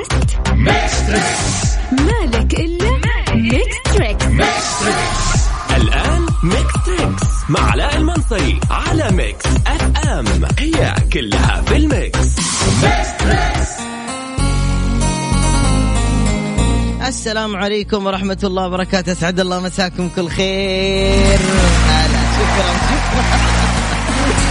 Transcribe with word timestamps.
بودكاست. 0.00 0.36
Mix 0.54 1.06
Trix 1.06 1.76
مالك 1.92 2.54
إلا 2.54 3.00
Mix 3.34 3.76
Trix. 3.94 4.24
الآن 5.76 6.26
Mix 6.42 6.72
Trix 6.86 7.22
مع 7.48 7.70
علاء 7.70 7.96
المنصري 7.96 8.60
على 8.70 9.10
Mix 9.10 9.46
FM. 9.66 10.26
هي 10.58 10.94
كلها 11.12 11.62
في 11.66 11.76
ال 11.76 11.84
mix. 11.84 12.18
Mix 12.82 13.08
Trix 13.18 13.70
السلام 17.08 17.56
عليكم 17.56 18.06
ورحمة 18.06 18.38
الله 18.44 18.66
وبركاته. 18.66 19.12
أسعد 19.12 19.40
الله 19.40 19.60
مساكم 19.60 20.08
كل 20.16 20.28
خير. 20.28 21.38
هلا 21.88 22.22
شكرا. 22.36 22.72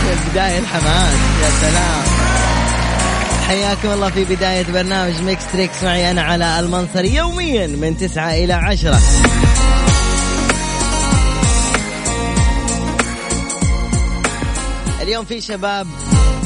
شكرا 0.09 0.31
بداية 0.31 0.59
الحماس 0.59 1.17
يا 1.43 1.49
سلام. 1.61 2.18
حياكم 3.49 3.91
الله 3.91 4.09
في 4.09 4.25
بداية 4.25 4.65
برنامج 4.65 5.21
Mix 5.21 5.51
Trix 5.53 5.83
معي 5.83 6.11
أنا 6.11 6.21
علاء 6.21 6.59
المنصري 6.59 7.15
يوميا 7.15 7.67
من 7.67 7.97
تسعة 7.97 8.33
إلى 8.33 8.53
عشرة. 8.53 8.99
اليوم 15.01 15.25
في 15.25 15.41
شباب 15.41 15.87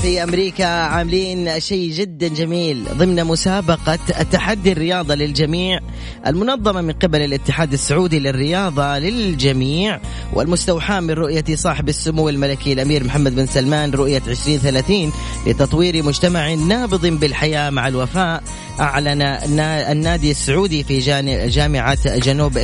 في 0.03 0.23
أمريكا 0.23 0.65
عاملين 0.65 1.59
شيء 1.59 1.91
جدا 1.91 2.27
جميل 2.27 2.85
ضمن 2.97 3.23
مسابقة 3.23 3.99
التحدي 4.19 4.71
الرياضة 4.71 5.15
للجميع 5.15 5.79
المنظمة 6.27 6.81
من 6.81 6.91
قبل 6.91 7.21
الاتحاد 7.21 7.73
السعودي 7.73 8.19
للرياضة 8.19 8.99
للجميع 8.99 9.99
والمستوحاة 10.33 10.99
من 10.99 11.11
رؤية 11.11 11.43
صاحب 11.53 11.89
السمو 11.89 12.29
الملكي 12.29 12.73
الأمير 12.73 13.03
محمد 13.03 13.35
بن 13.35 13.45
سلمان 13.45 13.91
رؤية 13.91 14.21
2030 14.27 15.11
لتطوير 15.47 16.03
مجتمع 16.03 16.53
نابض 16.53 17.05
بالحياة 17.05 17.69
مع 17.69 17.87
الوفاء 17.87 18.43
أعلن 18.79 19.21
النادي 19.91 20.31
السعودي 20.31 20.83
في 20.83 20.99
جامعة 21.47 22.17
جنوب 22.17 22.57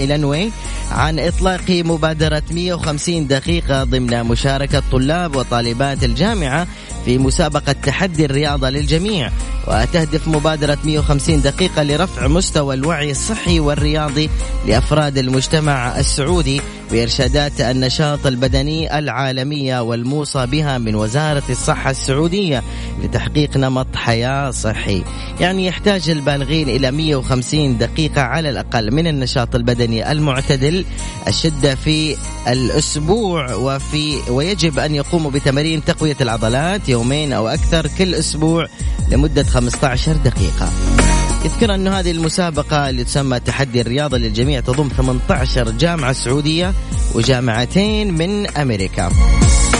إلانوي 0.00 0.50
عن 0.90 1.18
إطلاق 1.18 1.70
مبادرة 1.70 2.42
150 2.50 3.26
دقيقة 3.26 3.84
ضمن 3.84 4.24
مشاركة 4.24 4.82
طلاب 4.92 5.36
وطالبات 5.36 6.04
الجامعة 6.04 6.66
في 7.04 7.18
مسابقة 7.18 7.72
تحدي 7.72 8.24
الرياضة 8.24 8.70
للجميع 8.70 9.30
وتهدف 9.66 10.28
مبادرة 10.28 10.78
150 10.84 11.42
دقيقة 11.42 11.82
لرفع 11.82 12.26
مستوى 12.26 12.74
الوعي 12.74 13.10
الصحي 13.10 13.60
والرياضي 13.60 14.30
لأفراد 14.66 15.18
المجتمع 15.18 15.98
السعودي 15.98 16.60
بإرشادات 16.92 17.60
النشاط 17.60 18.26
البدني 18.26 18.98
العالمية 18.98 19.80
والموصى 19.80 20.46
بها 20.46 20.78
من 20.78 20.94
وزارة 20.94 21.42
الصحة 21.50 21.90
السعودية 21.90 22.62
لتحقيق 23.02 23.56
نمط 23.56 23.96
حياة 23.96 24.50
صحي. 24.50 25.04
يعني 25.40 25.66
يحتاج 25.66 26.10
البالغين 26.10 26.68
إلى 26.68 26.90
150 26.90 27.78
دقيقة 27.78 28.22
على 28.22 28.50
الأقل 28.50 28.94
من 28.94 29.06
النشاط 29.06 29.54
البدني 29.54 30.12
المعتدل. 30.12 30.84
الشدة 31.28 31.74
في 31.74 32.16
الأسبوع 32.48 33.54
وفي 33.54 34.16
ويجب 34.30 34.78
أن 34.78 34.94
يقوموا 34.94 35.30
بتمارين 35.30 35.84
تقوية 35.84 36.16
العضلات 36.20 36.88
يومين 36.88 37.32
أو 37.32 37.48
أكثر 37.48 37.86
كل 37.98 38.14
أسبوع 38.14 38.66
لمدة 39.08 39.42
15 39.42 40.12
دقيقة. 40.12 41.09
يذكر 41.44 41.74
أن 41.74 41.88
هذه 41.88 42.10
المسابقة 42.10 42.90
اللي 42.90 43.04
تسمى 43.04 43.40
تحدي 43.40 43.80
الرياضة 43.80 44.18
للجميع 44.18 44.60
تضم 44.60 44.88
18 44.88 45.70
جامعة 45.70 46.12
سعودية 46.12 46.72
وجامعتين 47.14 48.14
من 48.14 48.46
أمريكا. 48.46 49.08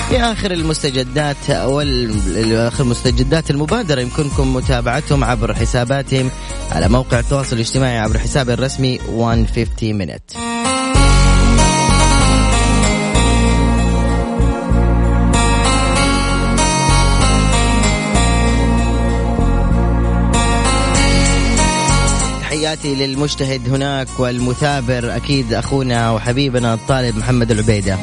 في 0.09 0.21
آخر 0.21 0.51
المستجدات 0.51 1.51
والآخر 1.51 2.85
مستجدات 2.85 3.51
المبادرة 3.51 4.01
يمكنكم 4.01 4.55
متابعتهم 4.55 5.25
عبر 5.25 5.55
حساباتهم 5.55 6.31
على 6.71 6.89
موقع 6.89 7.19
التواصل 7.19 7.57
الاجتماعي 7.57 7.99
عبر 7.99 8.19
حساب 8.19 8.51
الرسمي 8.51 8.99
150 9.09 10.07
minute 10.07 10.50
تحياتي 22.71 22.95
للمجتهد 22.95 23.69
هناك 23.69 24.09
والمثابر 24.19 25.17
أكيد 25.17 25.53
أخونا 25.53 26.11
وحبيبنا 26.11 26.75
الطالب 26.75 27.17
محمد 27.17 27.51
العبيدة. 27.51 27.99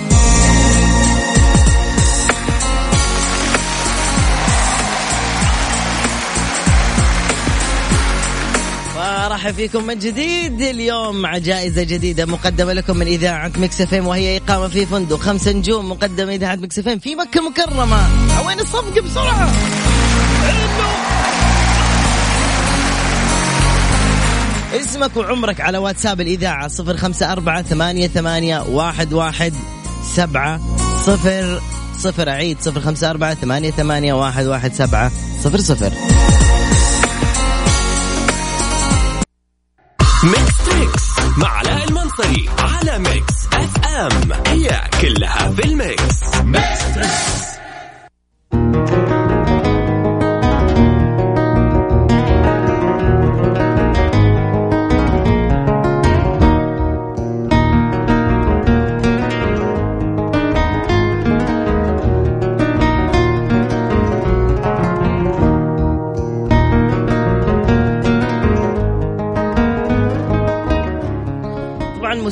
مرحبا 8.96 9.52
فيكم 9.52 9.84
من 9.84 10.00
جديد. 10.00 10.62
اليوم 10.62 11.22
مع 11.22 11.38
جائزة 11.38 11.84
جديدة 11.84 12.26
مقدمة 12.26 12.74
لكم 12.74 12.98
من 12.98 13.08
إذاعة 13.08 13.52
Mix 13.58 13.82
FM 13.82 13.94
وهي 13.94 14.38
إقامة 14.38 14.68
في 14.68 14.86
فندق 14.86 15.20
خمس 15.20 15.48
نجوم 15.48 15.92
مقدمة 15.92 16.34
إذاعة 16.34 16.56
Mix 16.56 16.80
FM 16.80 16.90
في 16.90 17.16
مكة 17.16 17.40
المكرمة 17.40 18.00
وين 18.48 18.60
الصفقة 18.60 19.02
بسرعة. 19.02 19.50
اسمك 24.80 25.18
وعمرك 25.18 25.62
على 25.62 25.78
واتساب 25.78 26.22
الإذاعة 26.22 26.68
صفر 26.68 26.98
خمسة 26.98 27.32
أربعة 27.32 27.62
ثمانية, 27.62 28.08
ثمانية 28.08 28.60
واحد, 28.60 29.14
واحد 29.14 29.54
سبعة 30.16 30.62
صفر 31.06 31.62
صفر. 31.98 32.30
أعيد 32.30 32.58
صفر 32.62 32.82
خمسة 32.82 33.10
أربعة 33.10 33.34
ثمانية, 33.34 33.72
ثمانية 33.72 34.14
واحد, 34.14 34.46
واحد 34.46 34.74
سبعة. 34.74 35.12
صفر 35.44 35.58
صفر 35.58 35.92
Mix 40.24 40.58
Trix 40.66 41.04
مع 41.38 41.50
علاء 41.50 41.88
المنصري 41.88 42.50
على 42.60 43.00
Mix 43.00 43.34
FM. 43.54 44.34
هي 44.48 44.82
كلها 45.02 45.52
في 45.52 45.66
ال 45.66 45.80
mix. 45.80 46.37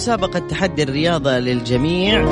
مسابقة 0.06 0.40
تحدي 0.40 0.84
الرياضة 0.84 1.40
للجميع 1.40 2.24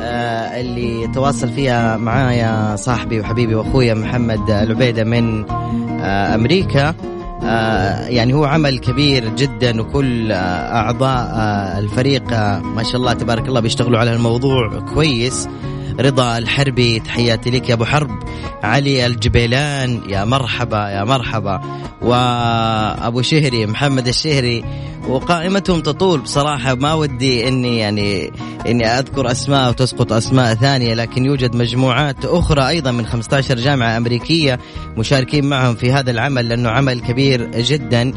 آه 0.00 0.60
اللي 0.60 1.06
تواصل 1.14 1.48
فيها 1.48 1.96
معايا 1.96 2.76
صاحبي 2.76 3.20
وحبيبي 3.20 3.54
وأخويا 3.54 3.94
محمد 3.94 4.50
العبيدة 4.50 5.04
من 5.04 5.50
آه 5.50 6.34
أمريكا. 6.34 6.94
آه 7.42 8.06
يعني 8.06 8.34
هو 8.34 8.44
عمل 8.44 8.78
كبير 8.78 9.28
جدا 9.28 9.80
وكل 9.80 10.32
أعضاء 10.32 11.28
الفريق 11.78 12.32
ما 12.62 12.82
شاء 12.82 12.96
الله 12.96 13.12
تبارك 13.12 13.48
الله 13.48 13.60
بيشتغلوا 13.60 13.98
على 13.98 14.14
الموضوع 14.14 14.80
كويس. 14.94 15.48
رضا 16.00 16.38
الحربي 16.38 17.00
تحياتي 17.00 17.50
لك 17.50 17.68
يا 17.68 17.74
أبو 17.74 17.84
حرب. 17.84 18.10
علي 18.62 19.06
الجبيلان 19.06 20.00
يا 20.08 20.24
مرحبا 20.24 20.88
يا 20.88 21.04
مرحبا. 21.04 21.60
وأبو 22.02 23.22
شهري 23.22 23.66
محمد 23.66 24.08
الشهري. 24.08 24.64
وقائمتهم 25.08 25.80
تطول. 25.80 26.20
بصراحة 26.20 26.74
ما 26.74 26.94
ودي 26.94 27.48
إني 27.48 27.78
يعني 27.78 28.32
إني 28.66 28.86
أذكر 28.86 29.30
أسماء 29.30 29.70
وتسقط 29.70 30.12
أسماء 30.12 30.54
ثانية 30.54 30.94
لكن 30.94 31.24
يوجد 31.24 31.56
مجموعات 31.56 32.24
أخرى 32.24 32.68
أيضا 32.68 32.90
من 32.90 33.06
15 33.06 33.56
جامعة 33.56 33.96
أمريكية 33.96 34.58
مشاركين 34.96 35.44
معهم 35.44 35.74
في 35.74 35.92
هذا 35.92 36.10
العمل 36.10 36.48
لأنه 36.48 36.70
عمل 36.70 37.00
كبير 37.00 37.50
جدا. 37.50 38.12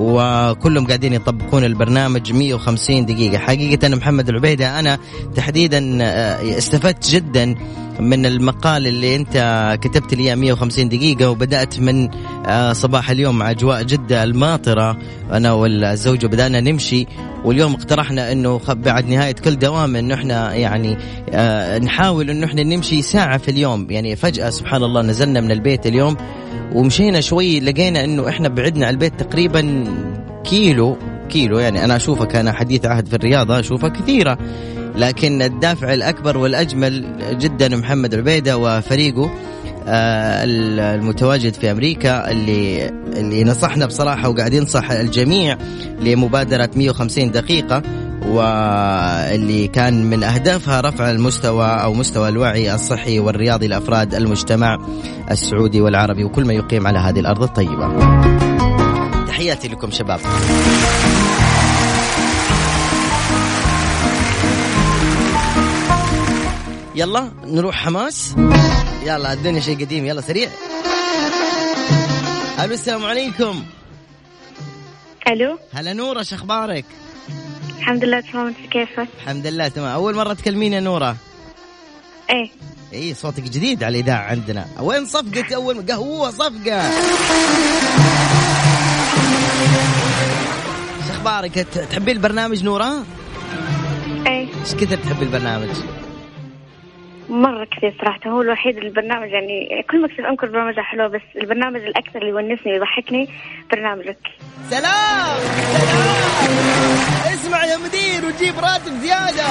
وكلهم 0.00 0.86
قاعدين 0.86 1.12
يطبقون 1.12 1.64
البرنامج 1.64 2.32
150 2.32 3.06
دقيقة. 3.06 3.38
حقيقة 3.38 3.88
محمد 3.88 4.28
العبيدة 4.28 4.78
أنا 4.78 4.98
تحديدا 5.34 5.98
آه، 6.02 6.58
استفدت 6.58 7.10
جدا 7.10 7.54
من 8.00 8.26
المقال 8.26 8.86
اللي 8.86 9.16
انت 9.16 9.36
كتبت 9.82 10.14
لي 10.14 10.36
150 10.36 10.88
دقيقة 10.88 11.30
وبدأت 11.30 11.80
من 11.80 12.08
آه، 12.46 12.72
صباح 12.72 13.10
اليوم 13.10 13.38
مع 13.38 13.50
أجواء 13.50 13.82
جدة 13.82 14.24
الماطرة 14.24 14.98
أنا 15.32 15.52
والزوجة 15.52 16.26
بدأنا 16.26 16.60
نمشي 16.60 17.06
واليوم 17.44 17.74
اقترحنا 17.74 18.32
إنه 18.32 18.60
بعد 18.68 19.08
نهاية 19.08 19.32
كل 19.32 19.58
دوام 19.58 19.96
إنه 19.96 20.14
إحنا 20.14 20.54
يعني 20.54 20.96
آه 21.30 21.78
نحاول 21.78 22.30
إنه 22.30 22.46
إحنا 22.46 22.62
نمشي 22.62 23.02
ساعة 23.02 23.38
في 23.38 23.50
اليوم. 23.50 23.86
يعني 23.90 24.16
فجأة 24.16 24.50
سبحان 24.50 24.82
الله 24.82 25.02
نزلنا 25.02 25.40
من 25.40 25.50
البيت 25.50 25.86
اليوم 25.86 26.16
ومشينا 26.74 27.20
شوي 27.20 27.60
لقينا 27.60 28.04
إنه 28.04 28.28
إحنا 28.28 28.48
بعدنا 28.48 28.86
عن 28.86 28.92
البيت 28.92 29.20
تقريبا 29.20 29.84
كيلو 30.44 30.96
كيلو 31.28 31.58
يعني 31.58 31.84
أنا 31.84 31.96
اشوفها 31.96 32.24
كان 32.24 32.52
حديث 32.52 32.86
عهد 32.86 33.08
في 33.08 33.16
الرياضه 33.16 33.60
اشوفها 33.60 33.88
كثيرة. 33.88 34.38
لكن 34.96 35.42
الدافع 35.42 35.94
الأكبر 35.94 36.38
والأجمل 36.38 37.04
جدا 37.38 37.76
محمد 37.76 38.14
عبيدة 38.14 38.58
وفريقه 38.58 39.30
آه، 39.86 40.44
المتواجد 40.44 41.54
في 41.54 41.70
أمريكا 41.70 42.30
اللي 42.30 42.88
اللي 43.16 43.44
نصحنا 43.44 43.86
بصراحة 43.86 44.28
وقاعد 44.28 44.52
ينصح 44.52 44.90
الجميع 44.90 45.56
لمبادرة 46.00 46.70
150 46.76 47.30
دقيقة 47.30 47.82
واللي 48.26 49.68
كان 49.68 50.10
من 50.10 50.22
أهدافها 50.22 50.80
رفع 50.80 51.10
المستوى 51.10 51.66
أو 51.66 51.94
مستوى 51.94 52.28
الوعي 52.28 52.74
الصحي 52.74 53.18
والرياضي 53.18 53.66
لأفراد 53.68 54.14
المجتمع 54.14 54.78
السعودي 55.30 55.80
والعربي 55.80 56.24
وكل 56.24 56.44
ما 56.44 56.52
يقيم 56.52 56.86
على 56.86 56.98
هذه 56.98 57.20
الأرض 57.20 57.42
الطيبة. 57.42 57.88
تحياتي 59.26 59.68
لكم 59.68 59.90
شباب. 59.90 60.20
يلا 66.94 67.32
نروح 67.44 67.74
حماس. 67.74 68.34
يلا 69.02 69.32
الدنيا 69.32 69.60
شيء 69.60 69.80
قديم 69.80 70.06
يلا 70.06 70.20
سريع. 70.20 70.50
ألو 72.60 72.74
السلام 72.74 73.04
عليكم. 73.04 73.64
ألو. 75.28 75.58
هلا 75.72 75.92
نورة 75.92 76.22
شو 76.22 76.36
أخبارك؟ 76.36 76.84
الحمد 77.78 78.04
لله 78.04 78.20
تمام. 78.20 78.46
أنت 78.46 78.56
كيفك؟ 78.70 79.08
الحمد 79.22 79.46
لله 79.46 79.68
تمام. 79.68 79.88
أول 79.88 80.14
مرة 80.14 80.32
تكلمين 80.32 80.72
يا 80.72 80.80
نورة. 80.80 81.16
إيه. 82.30 82.50
إي 82.92 83.14
صوتك 83.14 83.42
جديد 83.42 83.84
على 83.84 83.98
الإذاعة 83.98 84.22
عندنا. 84.22 84.66
وين 84.80 85.06
صفقة 85.06 85.54
أول 85.54 85.86
قهوة 85.86 86.30
صفقة. 86.30 86.90
شو 91.06 91.12
أخبارك؟ 91.12 91.54
تحبين 91.90 92.16
البرنامج 92.16 92.64
نورة؟ 92.64 93.04
إيه. 94.26 94.48
إيش 94.60 94.74
كثر 94.74 94.96
تحبي 94.96 95.24
البرنامج؟ 95.24 95.68
مرة 97.30 97.64
كثير 97.64 97.94
صراحة. 98.00 98.30
هو 98.30 98.42
الوحيد 98.42 98.76
البرنامج 98.76 99.30
يعني 99.30 99.84
كل 99.90 100.00
ما 100.00 100.06
اكتب 100.06 100.24
أنكر 100.24 100.46
برنامجها 100.46 100.82
حلوة 100.82 101.06
بس 101.08 101.20
البرنامج 101.36 101.80
الأكثر 101.80 102.18
اللي 102.18 102.30
يونسني 102.30 102.72
ويضحكني 102.72 103.28
برنامجك. 103.72 104.18
سلام! 104.70 105.40
سلام! 105.78 106.20
اسمع 107.34 107.64
يا 107.64 107.76
مدير 107.76 108.24
وجيب 108.26 108.54
راتب 108.58 108.92
زيادة. 108.92 109.44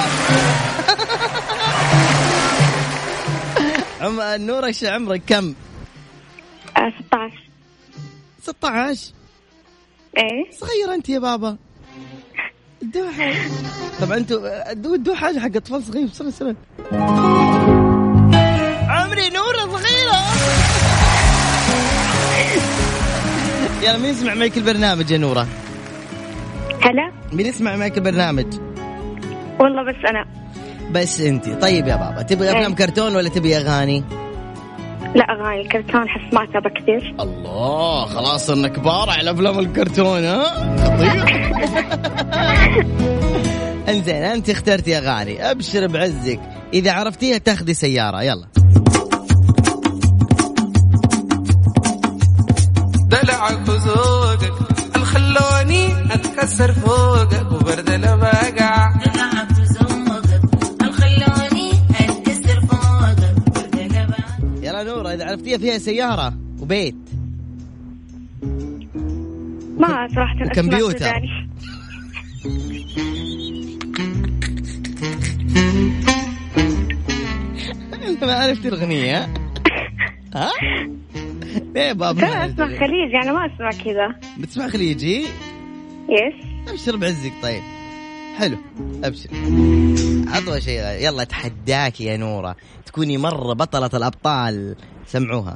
عم 4.00 4.20
نورة 4.46 4.66
إيش 4.66 4.84
عمرك؟ 4.84 5.22
كم؟ 5.26 5.54
آه 6.76 6.92
16 7.06 7.36
16 8.42 9.12
إيه. 10.18 10.50
صغيرة 10.50 10.94
أنت 10.94 11.08
يا 11.08 11.18
بابا. 11.18 11.56
حاجة 13.18 13.36
طبعا 14.00 14.16
أنتوا 14.16 14.70
ادوها 14.70 15.16
حاجة 15.16 15.38
حق 15.38 15.56
أطفال 15.56 15.82
صغير 15.82 16.06
بسرعة 16.06 16.30
سنة. 16.30 16.56
عمري 19.20 19.34
نورة 19.34 19.78
صغيرة. 19.78 20.20
يلا 23.82 23.98
مين 23.98 24.10
يسمع 24.10 24.34
معك 24.34 24.56
البرنامج 24.56 25.10
يا 25.10 25.18
نورة؟ 25.18 25.46
هلا. 26.82 27.12
مين 27.32 27.46
يسمع 27.46 27.76
معك 27.76 27.98
البرنامج؟ 27.98 28.46
والله 29.60 29.82
بس 29.82 29.96
أنا. 30.10 30.24
بس 30.90 31.20
أنت. 31.20 31.48
طيب 31.48 31.86
يا 31.86 31.96
بابا 31.96 32.22
تبغي 32.22 32.50
أفلام 32.50 32.70
إيه. 32.70 32.76
كرتون 32.76 33.16
ولا 33.16 33.28
تبغي 33.28 33.56
أغاني؟ 33.56 34.04
لا 35.14 35.24
أغاني. 35.24 35.68
كرتون 35.68 36.08
حس 36.08 36.34
ما 36.34 36.44
أتابع 36.44 36.70
كثير. 36.70 37.14
الله 37.20 38.06
خلاص 38.06 38.46
صرنا 38.46 38.68
كبار 38.68 39.10
على 39.10 39.30
أفلام 39.30 39.58
الكرتون 39.58 40.24
ها؟ 40.24 40.44
خطير. 40.84 41.24
انزين 43.90 44.22
أنت 44.22 44.50
اخترتي 44.50 44.98
أغاني. 44.98 45.50
أبشر 45.50 45.86
بعزك. 45.86 46.40
إذا 46.74 46.92
عرفتيها 46.92 47.38
تاخذي 47.38 47.74
سيارة. 47.74 48.22
يلا. 48.22 48.46
اتكسر 56.60 56.72
فوقك 56.72 57.52
وبرد 57.52 57.64
برد 57.64 57.90
لبان 57.90 59.00
يلا 64.62 64.82
نورة 64.82 65.14
إذا 65.14 65.24
عرفتيها 65.24 65.58
فيها 65.58 65.78
سياره 65.78 66.34
وبيت 66.60 66.96
ما 69.78 70.08
صراحة. 70.14 70.54
سوداني. 70.78 71.50
انت 78.08 78.24
ما 78.24 78.32
عرفتي 78.34 78.68
الأغنية 78.68 79.28
ها؟ 80.34 80.50
ليه 81.74 81.92
بابا 81.92 82.12
أسمع 82.12 82.44
الأغنية؟ 82.44 82.78
خليج 82.78 83.12
يعني 83.12 83.32
ما 83.32 83.46
أسمع 83.46 83.70
كذا 83.84 84.14
بتسمع 84.38 84.68
خليجي 84.68 85.26
يس 86.08 86.49
أبشر 86.68 86.96
بعزك 86.96 87.32
طيب. 87.42 87.62
حلو 88.38 88.56
أبشر. 89.04 89.30
عطوا 90.28 90.58
شيء 90.58 90.80
يلا 90.80 91.22
أتحداك 91.22 92.00
يا 92.00 92.16
نورة. 92.16 92.56
تكوني 92.86 93.18
مرة 93.18 93.52
بطلة 93.52 93.90
الأبطال. 93.94 94.76
سمعوها. 95.06 95.54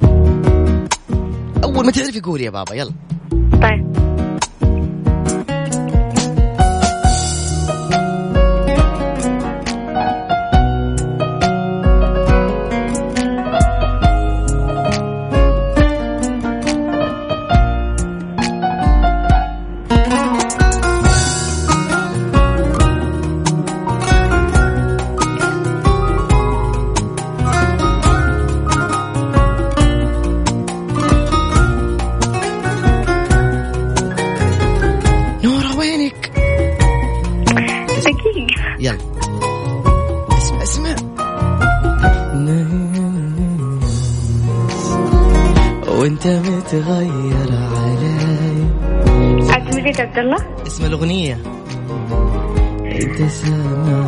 أول 1.64 1.86
ما 1.86 1.92
تعرفي 1.92 2.20
قولي 2.20 2.44
يا 2.44 2.50
بابا 2.50 2.74
يلا. 2.74 2.92
طيب. 3.62 3.94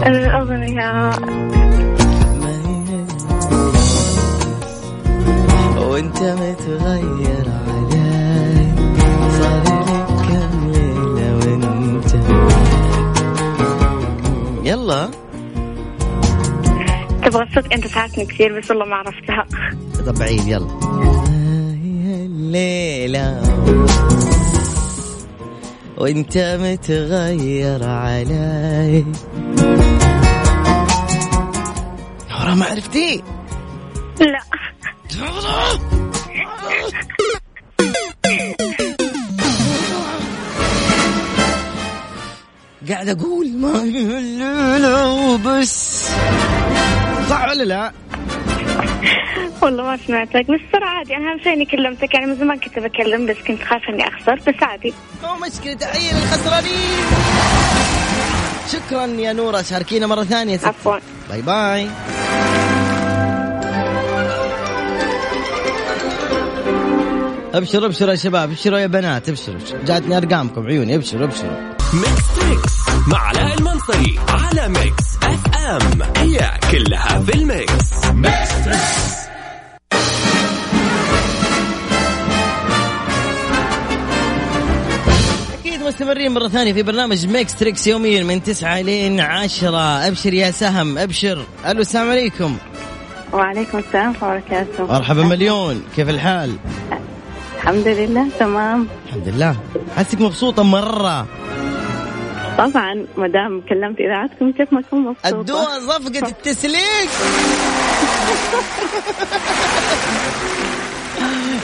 الأغنية 0.07 1.11
انت 5.67 5.79
وانت 5.79 6.17
متغير 6.23 7.47
علي 7.67 8.69
صار 9.39 9.63
لك 9.63 10.07
كم 10.29 10.71
ليلة 10.73 11.37
وانت 11.37 12.15
يلا. 14.67 15.11
تبغى 17.25 17.43
الصدق 17.43 17.73
أنت 17.73 17.87
ساعدتني 17.87 18.27
كثير 18.27 18.59
بس 18.59 18.71
والله 18.71 18.85
ما 18.85 18.97
عرفتها 18.97 19.47
طب 20.07 20.23
عيد 20.23 20.47
يلا. 20.49 20.67
هاي 20.67 22.27
الليلة 22.27 23.41
وانت 25.99 26.39
متغير 26.61 27.85
علي. 27.85 29.05
نورا 32.31 32.55
ما 32.55 32.67
عرفتي؟ 32.67 33.23
لا. 34.21 34.41
قاعد 42.89 43.09
أقول 43.09 43.57
ما 43.57 43.83
الليلة 43.83 45.11
وبس 45.13 46.09
صح 47.31 47.45
ولا 47.49 47.65
لا؟ 47.65 47.93
والله 49.63 49.85
ما 49.85 49.97
سمعتك 49.97 50.51
بس 50.51 50.61
ترى 50.73 50.85
عادي. 50.85 51.17
أنا 51.17 51.33
أهم 51.33 51.39
شيء 51.39 51.53
إني 51.53 51.65
كلمتك 51.65 52.15
يعني 52.15 52.27
من 52.27 52.35
زمان 52.37 52.59
كنت 52.59 52.79
بكلم 52.79 53.27
بس 53.27 53.37
كنت 53.47 53.63
خايفة 53.63 53.89
إني 53.89 54.09
أخسر 54.09 54.35
بس 54.35 54.63
عادي. 54.63 54.95
مو 55.23 55.47
مشكلة 55.47 55.75
تحية 55.75 56.13
للخسرانين. 56.13 57.07
شكرا 58.73 59.07
يا 59.07 59.33
نورة 59.33 59.63
شاركينا 59.63 60.07
مرة 60.07 60.25
ثانية. 60.25 60.57
ستي. 60.57 60.67
عفوا. 60.67 60.99
bye 61.31 61.43
bye. 61.43 61.89
ابشروا 67.55 67.87
ابشروا 67.87 68.11
يا 68.11 68.17
شباب 68.17 68.51
ابشروا 68.51 68.79
يا 68.79 68.87
بنات 68.87 69.29
ابشروا. 69.29 69.59
جاتني 69.85 70.17
أرقامكم 70.17 70.67
عيوني 70.67 70.95
ابشروا 70.95 71.25
ابشروا. 71.25 71.73
Mix 71.95 72.37
Trix 72.37 72.76
مع 73.07 73.19
علاء 73.19 73.59
المنصري 73.59 74.19
على 74.29 74.69
Mix 74.69 75.17
FM. 75.23 76.03
هي 76.17 76.51
كلها 76.71 77.21
في 77.21 77.35
ال 77.35 77.49
mix. 77.49 78.07
Mix, 78.13 78.51
مستمرين 85.87 86.35
مرة 86.35 86.49
ثانية 86.49 86.73
في 86.73 86.83
برنامج 86.83 87.27
Mix 87.27 87.55
Trix 87.55 87.87
يوميا 87.87 88.23
من 88.23 88.43
9 88.43 88.81
لين 88.81 89.21
10 89.21 89.79
أبشر 89.79 90.35
يا 90.35 90.51
سهم 90.51 90.99
أبشر. 90.99 91.45
ألو 91.67 91.81
السلام 91.81 92.11
عليكم. 92.11 92.57
وعليكم 93.33 93.79
السلام 93.79 94.15
ورحمة 94.23 94.67
الله 94.79 94.93
مرحبا 94.93 95.23
مليون. 95.23 95.83
كيف 95.97 96.09
الحال؟ 96.09 96.57
الحمد 97.57 97.89
لله 97.89 98.29
تمام. 98.39 98.87
الحمد 99.07 99.29
لله. 99.29 99.57
حسك 99.97 100.21
مبسوطة 100.21 100.63
مرة. 100.63 101.27
طبعا 102.59 103.07
ما 103.17 103.29
دام 103.29 103.61
كلمت 103.69 104.01
إذاعتكم 104.01 104.53
كيف 104.53 104.73
ما 104.73 104.81
أكون 104.81 105.01
مبسوطة. 105.01 105.41
الدواء 105.41 105.81
صفقة 105.81 106.29
التسليك 106.33 107.11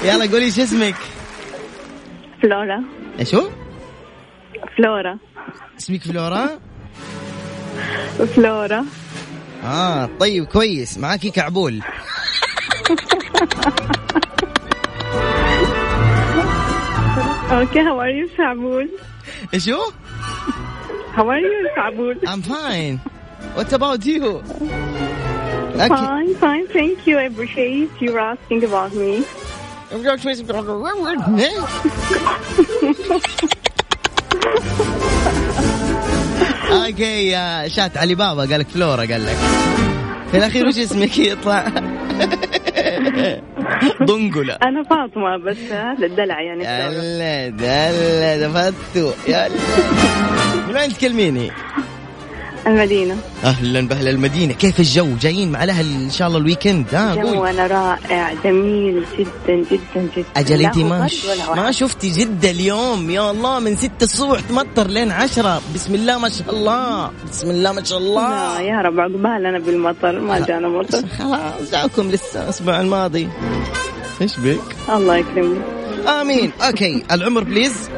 يلا 0.04 0.26
قولي 0.32 0.50
شو 0.50 0.62
اسمك؟ 0.62 0.94
فلورا. 2.42 2.82
إيش 3.18 3.34
هو؟ 3.34 3.49
فلورا. 4.76 5.18
اسمك 5.78 6.02
فلورا؟ 6.02 6.49
فلورا. 8.37 8.84
آه 9.64 10.08
طيب 10.20 10.44
كويس. 10.44 10.99
معاكي 10.99 11.30
كعبول. 11.30 11.82
okay 17.52 17.80
how 17.80 18.00
are 18.02 18.08
you 18.08 18.28
شعبول 18.37 18.88
إيش 19.54 19.68
how 21.14 21.30
are 21.30 21.38
you 21.38 21.50
شعبول 21.76 22.19
I'm 22.26 22.42
fine. 22.42 23.00
What 23.57 23.73
about 23.73 24.04
you? 24.07 24.42
Okay. 25.75 25.88
Fine, 25.88 26.35
fine, 26.45 26.66
thank 26.78 27.07
you. 27.07 27.14
I 27.19 27.25
appreciate 27.33 27.90
you 28.00 28.19
asking 28.19 28.64
about 28.64 28.92
me. 28.95 29.25
أوكي 36.73 37.28
يا 37.28 37.69
شات 37.69 37.97
علي 37.97 38.14
بابا 38.14 38.40
قال 38.40 38.61
لك 38.61 38.69
فلورا 38.69 39.04
قال 39.04 39.26
لك 39.26 39.37
في 40.31 40.38
الاخير 40.38 40.69
وش 40.69 40.78
اسمك 40.78 41.19
يطلع 41.19 41.73
ضنقلة 44.09 44.54
أنا 44.54 44.83
فاطمة 44.83 45.37
بس 45.37 45.73
هذا 45.73 46.07
الدلع 46.07 46.40
يعني. 46.40 46.64
يلا 46.64 47.49
دلا 47.49 48.71
دفتو 48.71 49.11
يلا 49.28 49.49
من 50.69 50.76
وين 50.76 50.88
تكلميني؟ 50.88 51.50
المدينة. 52.66 53.16
أهلا 53.45 53.88
بأهل 53.88 54.09
المدينة. 54.09 54.52
كيف 54.52 54.81
الجو؟ 54.81 55.16
جايين 55.21 55.52
مع 55.52 55.64
الأهل 55.64 55.95
إن 55.95 56.11
شاء 56.11 56.28
الله 56.28 56.38
ال 56.38 56.45
weekend 56.45 56.94
ها؟ 56.95 57.14
جونا 57.14 57.66
رائع 57.66 58.35
جميل 58.45 59.04
جدا 59.19 59.57
جدا 59.71 60.09
جدا. 60.16 60.26
أجل 60.37 60.62
لا 60.62 60.69
أنت 60.69 60.78
هو 60.78 60.88
ما 60.88 61.09
ش... 61.09 61.26
ما. 61.57 61.73
شفتي 61.73 62.11
جدة 62.11 62.50
اليوم؟ 62.50 63.11
يا 63.11 63.31
الله 63.31 63.59
من 63.59 63.76
ستة 63.76 64.04
الصبح 64.04 64.40
تمطر 64.40 64.87
لين 64.87 65.11
عشرة. 65.11 65.62
بسم 65.75 65.95
الله 65.95 66.19
ما 66.19 66.28
شاء 66.28 66.54
الله. 66.54 67.11
بسم 67.31 67.50
الله 67.50 67.73
ما 67.73 67.85
شاء 67.85 67.99
لا 67.99 68.04
الله 68.04 68.61
يا 68.61 68.81
رب 68.81 69.00
عقبالنا 69.00 69.59
بالمطر 69.59 70.21
ما 70.21 70.47
جانا 70.47 70.69
مطر. 70.69 71.02
خلاص 71.19 71.71
جاكم 71.73 72.11
لسه 72.11 72.42
الأسبوع 72.42 72.81
الماضي. 72.81 73.28
إيش 74.21 74.40
بك؟ 74.40 74.61
الله 74.88 75.16
يكرمك. 75.16 75.62
آمين. 76.21 76.52
okay 76.61 77.02
العمر 77.12 77.45
please 77.44 77.90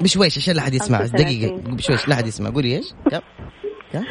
بشويش 0.00 0.38
عشان 0.38 0.54
لا 0.54 0.62
أحد 0.62 0.74
يسمع. 0.74 0.98
35. 0.98 1.26
دقيقة 1.26 1.56
بشويش 1.56 2.08
لا 2.08 2.14
أحد 2.14 2.26
يسمع. 2.26 2.50
قولي 2.50 2.76
إيش؟ 2.76 2.86
كم؟ 3.92 3.98
كم؟ 3.98 4.04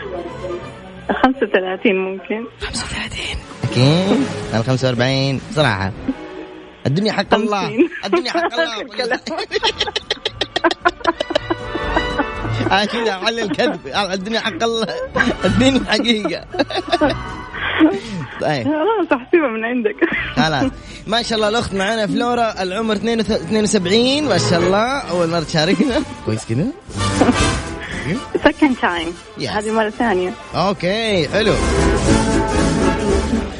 35 1.23 1.95
ممكن. 1.95 2.45
35 2.61 3.19
أكيد 3.63 4.27
أنا 4.53 4.63
45 4.63 5.41
بصراحة. 5.51 5.91
الدنيا 6.85 7.11
حق 7.11 7.33
الله. 7.33 7.67
الدنيا 8.05 8.31
حق 8.31 8.53
الله. 8.53 9.15
آه 12.71 12.85
كذا 12.93 13.13
على 13.13 13.41
الكذب. 13.41 13.87
آه 13.87 14.13
الدنيا 14.13 14.39
حق 14.39 14.63
الله. 14.63 14.87
الدنيا 15.45 15.83
حقيقة. 15.87 16.45
طيب. 18.41 18.63
خلاص 18.63 19.11
احسبها 19.11 19.47
من 19.47 19.65
عندك. 19.65 19.95
خلاص. 20.35 20.71
ما 21.07 21.21
شاء 21.21 21.35
الله 21.35 21.49
الأخت 21.49 21.73
معنا 21.73 22.07
فلورا. 22.07 22.63
العمر 22.63 22.95
72 22.95 24.23
ما 24.23 24.37
شاء 24.37 24.59
الله. 24.59 24.99
أول 24.99 25.29
مرة 25.29 25.39
تشاركنا. 25.39 26.01
كويس 26.25 26.45
كذا. 26.45 26.65
second 28.43 28.75
time. 28.81 29.13
هذه 29.49 29.71
مرة 29.71 29.89
ثانية. 29.89 30.33
okay 30.55 31.27
حلو. 31.27 31.53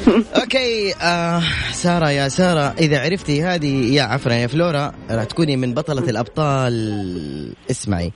okay 0.40 0.94
آه 1.02 1.42
سارة 1.72 2.10
يا 2.10 2.28
سارة 2.28 2.74
إذا 2.78 3.00
عرفتي 3.00 3.42
هذه 3.42 3.94
يا 3.94 4.02
عفوا 4.02 4.32
يا 4.32 4.46
فلورا 4.46 4.92
راح 5.10 5.24
تكوني 5.24 5.56
من 5.56 5.74
بطلة 5.74 6.10
الأبطال. 6.10 7.54
اسمعي. 7.70 8.12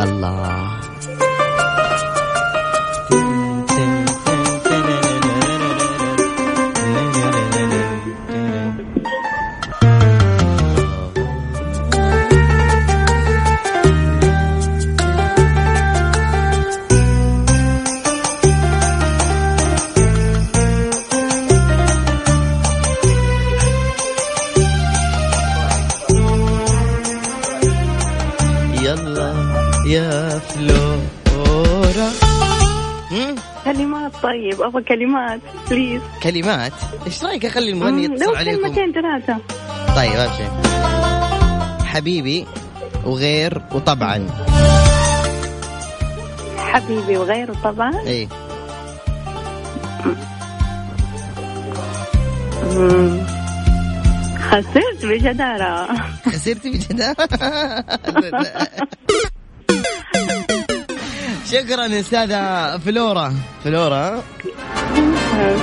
الله. 0.00 0.75
طيب 34.26 34.62
أبغى 34.62 34.82
كلمات 34.82 35.40
بليز 35.70 36.00
كلمات؟ 36.22 36.72
إيش 37.06 37.24
رأيك 37.24 37.46
أخلي 37.46 37.70
المغني 37.70 38.04
يتصل 38.04 38.24
لو 38.24 38.34
عليكم؟ 38.34 38.62
كلمتين 38.62 38.92
ثلاثة. 38.92 39.36
طيب 39.96 40.12
ابشر 40.12 40.50
حبيبي 41.84 42.46
وغير 43.04 43.62
وطبعا. 43.74 44.28
حبيبي 46.58 47.16
وغيره 47.16 47.54
طبعا 47.64 47.92
إي. 48.06 48.28
خسرت 54.50 55.04
بجدارة. 55.06 55.88
خسرتي 56.26 56.70
بجد 56.70 57.02
شكرا 61.56 62.00
أستاذة 62.00 62.78
فلورا. 62.78 63.34
فلورا. 63.64 64.22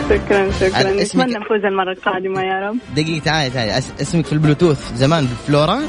شكرا 0.10 0.52
شكرا. 0.52 0.92
نتمنى 0.94 1.34
نفوز 1.34 1.66
المرة 1.66 1.92
القادمة 1.92 2.42
يا 2.42 2.70
رب. 2.70 2.78
دقيقة 2.96 3.24
تعالي 3.24 3.50
تعالي 3.50 3.78
اسمك 4.02 4.26
في 4.26 4.34
البلوتوث. 4.34 4.94
زمان 4.96 5.28
فلورا؟ 5.48 5.82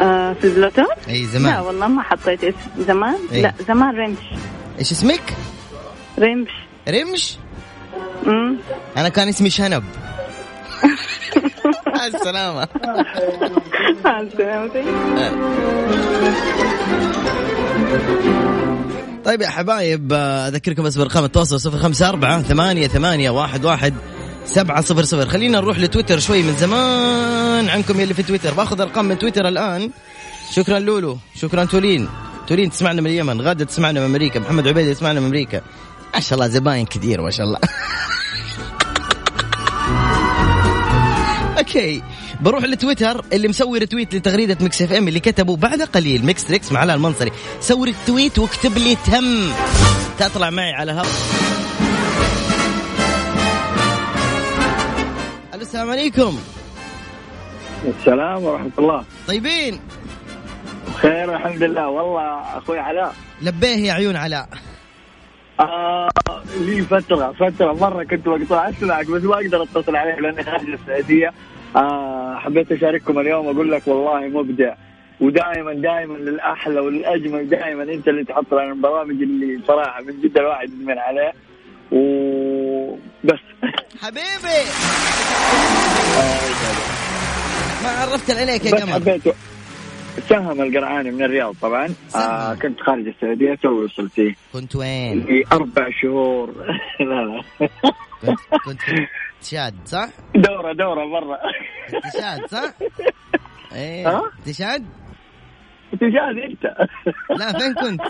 آه 0.00 0.32
في 0.32 0.44
البلوتوث؟ 0.44 1.08
إي 1.08 1.22
لا 1.22 1.28
زمان 1.30 1.60
والله 1.60 1.86
ما 1.88 2.02
حطيت 2.02 2.44
اسم 2.44 2.56
زمان؟ 2.86 3.14
إيه. 3.32 3.42
لا 3.42 3.52
زمان 3.68 3.96
رمش 3.96 4.18
إيش 4.78 4.92
اسمك؟ 4.92 5.34
رمش 6.18 6.50
رمش 6.88 7.36
مم. 8.26 8.56
أنا 8.96 9.08
كان 9.08 9.28
اسمي 9.28 9.50
شنب. 9.50 9.84
السلامة. 12.14 12.68
مع 14.04 14.20
السلامة 14.24 14.70
طيب 19.24 19.40
يا 19.40 19.48
حبايب 19.48 20.12
أذكركم 20.12 20.82
بس 20.82 20.96
بأرقام 20.96 21.24
التواصل 21.24 21.60
صفر 21.60 21.78
خمسة 21.78 22.08
أربعة 22.08 22.42
ثمانية 22.42 22.86
ثمانية 22.88 23.30
واحد 23.30 23.64
واحد 23.64 23.94
سبعة 24.46 24.80
صفر 24.80 25.04
صفر. 25.04 25.28
خلينا 25.28 25.60
نروح 25.60 25.78
لتويتر 25.78 26.18
شوي 26.18 26.42
من 26.42 26.56
زمان 26.56 27.68
عنكم 27.68 28.00
يلي 28.00 28.14
في 28.14 28.22
تويتر. 28.22 28.54
بأخذ 28.54 28.80
أرقام 28.80 29.04
من 29.04 29.18
تويتر 29.18 29.48
الآن. 29.48 29.90
شكرا 30.52 30.78
لولو 30.78 31.18
شكرا 31.34 31.64
تولين. 31.64 32.08
تولين 32.46 32.70
تسمعنا 32.70 33.00
من 33.00 33.06
اليمن. 33.06 33.40
غادة 33.40 33.64
تسمعنا 33.64 34.00
من 34.00 34.06
أمريكا. 34.06 34.40
محمد 34.40 34.68
عبيد 34.68 34.86
يسمعنا 34.86 35.20
من 35.20 35.26
أمريكا. 35.26 35.60
ما 36.14 36.20
شاء 36.20 36.34
الله 36.34 36.48
زباين 36.48 36.86
كثير 36.86 37.20
ما 37.20 37.30
شاء 37.30 37.46
الله. 37.46 37.58
okay. 41.58 42.02
بروح 42.40 42.64
لتويتر 42.64 43.24
اللي 43.32 43.48
مسوي 43.48 43.78
retweet 43.78 44.14
لتغريدة 44.14 44.64
مكس 44.64 44.82
اف 44.82 44.92
ام 44.92 45.08
اللي 45.08 45.20
كتبوا 45.20 45.56
بعد 45.56 45.82
قليل 45.82 46.26
ميكس 46.26 46.44
تريكس 46.44 46.72
مع 46.72 46.80
علاء 46.80 46.96
المنصري. 46.96 47.32
سوي 47.60 47.90
ال 47.90 47.98
tweet 47.98 48.38
واكتب 48.38 48.78
لي 48.78 48.94
تم. 48.94 49.52
تطلع 50.18 50.50
معي 50.50 50.72
على 50.72 50.92
الهواء 50.92 51.08
ألو 55.54 55.62
السلام 55.62 55.90
عليكم. 55.90 56.38
السلام 57.84 58.42
ورحمة 58.42 58.70
الله. 58.78 59.04
طيبين؟ 59.28 59.80
بخير 60.88 61.36
الحمد 61.36 61.62
لله. 61.62 61.88
والله 61.88 62.58
أخوي 62.58 62.78
علاء. 62.78 63.14
لبيه 63.42 63.76
يا 63.76 63.92
عيون 63.92 64.16
علاء. 64.16 64.48
آه 65.60 66.08
لي 66.60 66.82
فترة 66.82 67.32
فترة 67.32 67.72
مرة 67.72 68.04
كنت 68.04 68.28
مقطوع 68.28 68.68
أسمعك 68.68 69.06
بس 69.06 69.22
ما 69.22 69.34
أقدر 69.34 69.62
أتصل 69.62 69.96
عليك 69.96 70.18
لأني 70.18 70.44
خارج 70.44 70.68
السعودية. 70.68 71.32
آه 71.76 72.34
حبيت 72.38 72.72
أشارككم 72.72 73.18
اليوم 73.18 73.46
أقول 73.46 73.72
لك 73.72 73.82
والله 73.88 74.20
مبدع. 74.40 74.74
ودائما 75.20 75.72
دائما 75.72 76.16
للأحلى 76.18 76.80
والأجمل 76.80 77.48
دائما 77.48 77.82
أنت 77.82 78.08
اللي 78.08 78.24
تحط 78.24 78.54
لنا 78.54 78.72
البرامج 78.72 79.22
اللي 79.22 79.60
صراحة 79.66 80.02
من 80.02 80.20
جد 80.20 80.38
الواحد 80.38 80.68
يدمن 80.68 80.98
عليها. 80.98 81.32
وبس 81.92 83.40
حبيبي. 84.02 84.60
ما 87.82 87.88
عرفت 87.90 88.30
عليك 88.30 88.64
يا 88.64 88.72
بس 88.74 88.82
قمر 88.82 88.92
حبيت 88.92 89.34
سهم 90.20 90.62
القرعاني 90.62 91.10
من 91.10 91.22
الرياض 91.22 91.54
طبعا 91.62 91.88
آه. 92.16 92.54
كنت 92.54 92.80
خارج 92.80 93.06
السعودية 93.06 93.54
تو 93.54 93.84
وصلت 93.84 94.12
فيه 94.12 94.34
كنت 94.52 94.76
وين؟ 94.76 95.22
في 95.26 95.44
أربع 95.52 95.88
شهور 96.02 96.50
لا 97.00 97.04
لا 97.04 97.42
كنت 98.22 98.38
كنت 98.64 98.80
في 98.80 99.06
تشاد 99.42 99.74
صح؟ 99.84 100.08
دورة 100.34 100.72
دورة 100.72 101.04
برا 101.06 101.38
تشاد 102.10 102.46
صح؟ 102.46 102.72
إيه؟ 103.76 104.22
تشاد؟ 104.46 104.84
تجاز 105.92 106.36
أنت 106.50 106.64
لا 107.30 107.58
فين 107.58 107.74
كنت؟ 107.74 108.00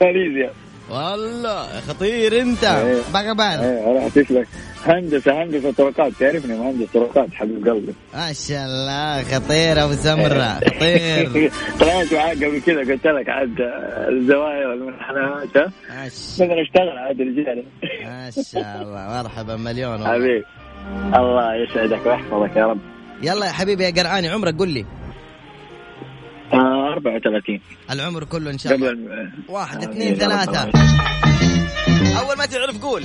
ماليزيا 0.00 0.50
والله 0.90 1.80
خطير 1.80 2.40
أنت 2.40 2.64
إيه. 2.64 3.02
بقى 3.12 3.34
بال 3.34 3.44
إيه 3.64 4.06
رحت 4.06 4.30
لك 4.30 4.48
هندسه 4.86 5.42
هندسه 5.42 5.72
طرقات 5.72 6.12
تعرفني 6.12 6.58
مهندس 6.58 6.86
طرقات 6.94 7.34
حبيب 7.34 7.68
قلبي. 7.68 7.94
ما 8.14 8.32
شاء 8.32 8.64
الله 8.64 9.22
خطير 9.22 9.84
أبو 9.84 9.92
سمره 9.92 10.54
خطير. 10.54 11.50
طلعت 11.80 12.14
معاك 12.14 12.36
قبل 12.44 12.60
كذا 12.60 12.78
قلت 12.78 13.06
لك 13.06 13.28
عاد 13.28 13.56
الزوايا 14.08 14.66
والمنحنيات 14.68 15.72
بدنا 16.38 16.62
نشتغل 16.62 16.98
عاد 16.98 17.20
رجال 17.20 17.64
ما 18.04 18.30
شاء 18.30 18.82
الله 18.82 19.22
مرحبا 19.22 19.56
مليون. 19.56 20.06
حبيبي 20.06 20.44
الله 21.14 21.54
يسعدك 21.54 22.06
ويحفظك 22.06 22.56
يا 22.56 22.66
رب. 22.66 22.80
يلا 23.22 23.46
يا 23.46 23.52
حبيبي 23.52 23.84
يا 23.84 23.90
قرعاني 23.90 24.28
عمرك 24.28 24.58
قل 24.58 24.68
لي. 24.68 24.84
آه 26.52 26.92
34 26.92 27.60
العمر 27.90 28.24
كله 28.24 28.50
إن 28.50 28.58
شاء 28.58 28.74
الله. 28.74 28.88
قبل 28.88 29.30
واحد 29.48 29.76
آمين 29.76 29.90
اثنين 29.90 30.14
ثلاثة. 30.14 30.60
أول 32.20 32.38
ما 32.38 32.46
تعرف 32.46 32.82
قول. 32.82 33.02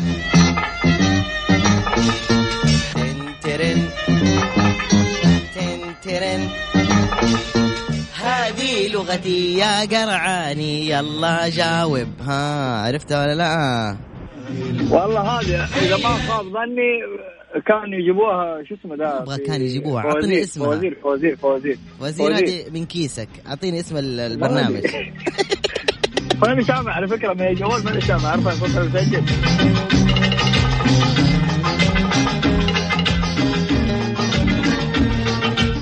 لغتي 8.99 9.53
يا 9.57 9.85
قرعاني 9.85 10.89
يلا 10.89 11.49
جاوب 11.49 12.07
ها 12.21 12.81
عرفتها 12.87 13.23
ولا 13.23 13.35
لا؟ 13.35 13.97
والله 14.91 15.21
هذه 15.21 15.63
إذا 15.85 15.97
ما 15.97 16.09
خاب 16.27 16.45
ظني 16.45 16.89
كانوا 17.65 17.99
يجيبوها 17.99 18.63
شو 18.69 18.75
اسمه 18.75 18.95
ده 18.95 19.21
أبغى 19.21 19.35
في 19.37 19.43
كانوا 19.43 19.65
يجيبوها. 19.65 20.03
أعطني 20.05 20.41
اسمها. 20.41 20.65
فوازير 20.67 20.97
فوازير 21.03 21.35
فوازير 21.35 21.77
وزير 22.01 22.37
هذه 22.37 22.63
من 22.73 22.85
كيسك. 22.85 23.29
أعطيني 23.47 23.79
اسم 23.79 23.97
ال- 23.97 24.19
البرنامج. 24.19 24.83
ماني 26.41 26.63
سامع 26.63 26.91
على 26.91 27.07
فكرة 27.07 27.33
من 27.33 27.47
الجوال 27.47 27.85
ماني 27.85 28.01
سامع 28.01 28.27
عارفه 28.29 28.51
صوت 28.51 28.77
المسجل 28.77 29.23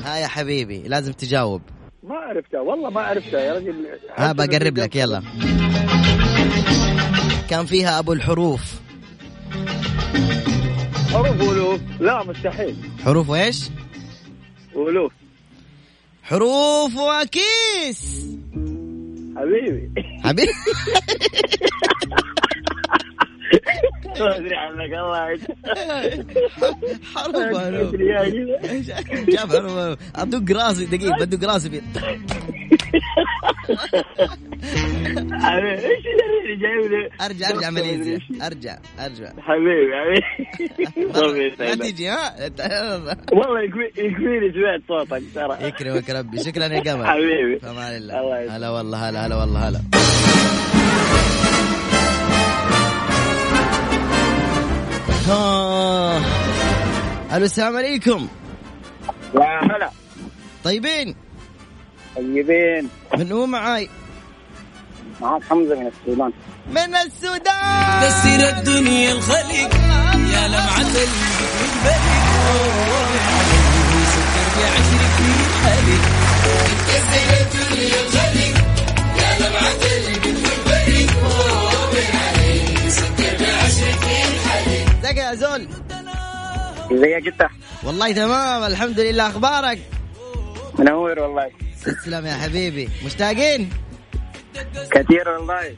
ها 0.05 0.17
يا 0.17 0.27
حبيبي 0.27 0.83
لازم 0.87 1.11
تجاوب. 1.11 1.61
ما 2.07 2.15
عرفتها 2.15 2.59
والله 2.61 2.89
ما 2.89 3.01
عرفتها 3.01 3.39
يا 3.39 3.53
رجل. 3.53 3.85
ها 4.17 4.31
بقرب 4.31 4.77
لك 4.77 4.95
يلا. 4.95 5.21
كان 7.49 7.65
فيها 7.65 7.99
أبو 7.99 8.13
الحروف. 8.13 8.61
حروف 11.13 11.41
ألوف؟ 11.41 11.81
لا 11.99 12.23
مستحيل. 12.23 12.75
حروف 13.05 13.29
وإيش 13.29 13.69
ألوف. 14.75 15.13
حروف 16.23 16.91
وكيس. 16.97 18.27
حبيبي. 19.37 19.91
حبيبي. 20.23 20.51
ما 24.19 24.37
أدري 24.37 24.55
عنك 24.55 24.93
الله 24.93 25.33
جدع. 25.35 25.73
شاف 29.35 29.55
حروف 29.55 29.97
أدق 30.15 30.57
راسي 30.57 30.85
دقيقة 30.85 31.25
بدق 31.25 31.49
راسي 31.49 31.69
في 31.69 31.81
حبيبي 35.31 35.85
إيش 35.87 36.05
اللي 36.43 36.55
جايب 36.61 36.91
لي. 36.91 37.25
أرجع 37.25 37.49
أرجع 37.49 37.69
ماليزيا. 37.69 38.19
أرجع 38.45 38.77
أرجع. 38.99 39.29
حبيبي 39.41 39.93
حبيبي. 39.97 41.55
ما. 41.59 41.75
تجي 41.75 42.09
ها؟ 42.09 42.35
والله 43.31 43.61
يكفي- 43.61 44.01
يكفيني 44.01 44.53
سمعت 44.53 44.81
صوتك 44.87 45.23
ترى. 45.35 45.57
يكرمك 45.67 46.09
ربي. 46.09 46.43
شكرا 46.43 46.63
يا 46.65 46.79
قمر. 46.93 47.05
حبيبي. 47.05 47.59
فمان 47.59 47.95
الله. 47.97 48.55
هلا 48.55 48.69
والله 48.69 49.09
هلا 49.09 49.25
هلا 49.27 49.35
والله 49.35 49.69
هلا. 49.69 49.79
آه. 55.29 56.21
ألو 57.33 57.45
السلام 57.45 57.77
عليكم. 57.77 58.27
يا 59.35 59.59
هلا. 59.63 59.89
طيبين؟ 60.63 61.15
طيبين. 62.15 62.89
من 63.17 63.31
هو 63.31 63.45
معاي؟ 63.45 63.89
معك 65.21 65.43
حمزة 65.49 65.75
من 65.79 65.87
السودان. 65.87 66.31
من 66.69 66.95
السودان. 66.95 68.01
كسر 68.01 68.57
الدنيا 68.57 69.11
الخليق 69.11 69.75
يا 70.33 70.47
لمعة 70.47 70.79
البلد. 70.79 71.09
سكر 74.13 74.47
بعشرك 74.57 75.13
في 75.17 75.29
حالك 75.63 76.03
كسر 76.87 77.29
الدنيا 77.41 77.97
الخليق 78.01 78.55
يا 79.17 79.29
لمعة 79.39 79.83
البلد 79.97 80.37
سكر 80.47 80.95
بعشرك 81.93 83.15
في 83.17 83.56
ازيك 85.07 85.17
يا 85.17 85.35
زول. 85.35 85.67
ازيك 86.91 87.27
انت؟ 87.27 87.47
والله 87.83 88.11
تمام 88.13 88.63
الحمد 88.63 88.99
لله 88.99 89.27
أخبارك 89.27 89.79
منور 90.79 91.19
والله. 91.19 91.51
تسلم 91.85 92.25
يا 92.25 92.33
حبيبي. 92.33 92.89
مشتاقين؟ 93.05 93.69
كثير 94.91 95.29
والله. 95.29 95.63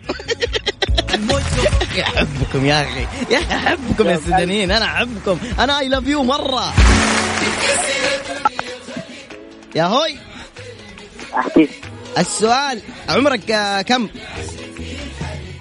يا 1.97 2.03
احبكم 2.03 2.65
يا 2.65 2.81
أخي. 2.81 3.07
يا 3.33 3.37
احبكم 3.39 4.07
يا 4.07 4.15
السودانيين 4.15 4.71
أنا 4.71 4.85
أحبكم. 4.85 5.39
أنا 5.59 5.79
اي 5.79 5.89
لاف 5.89 6.07
يو 6.07 6.23
مرة. 6.23 6.73
يا 9.75 9.83
هوي. 9.83 10.17
أحكي. 11.37 11.69
السؤال 12.17 12.81
عمرك 13.09 13.51
آه، 13.51 13.81
كم؟ 13.81 14.09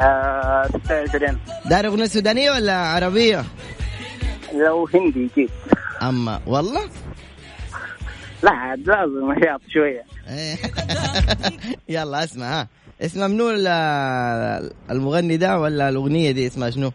آه 0.00 0.68
26 0.86 1.38
داري 1.66 1.88
أغنية 1.88 2.06
سودانية 2.06 2.50
ولا 2.50 2.76
عربية؟ 2.76 3.44
لو 4.54 4.88
هندي 4.94 5.28
جيت 5.36 5.50
أما 6.02 6.40
والله؟ 6.46 6.80
لا 8.42 8.50
عاد 8.50 8.78
لازم 8.78 9.30
أحياط 9.30 9.60
شوية. 9.68 10.02
إيه. 10.28 10.56
يلا 11.98 12.24
اسمع 12.24 12.60
ها. 12.60 12.68
اسمه 13.00 13.26
منو 13.26 13.50
ال- 13.50 14.70
المغني 14.90 15.36
ده 15.36 15.58
ولا 15.60 15.88
الأغنية 15.88 16.30
دي؟ 16.30 16.46
اسمها 16.46 16.70
شنو؟ 16.70 16.92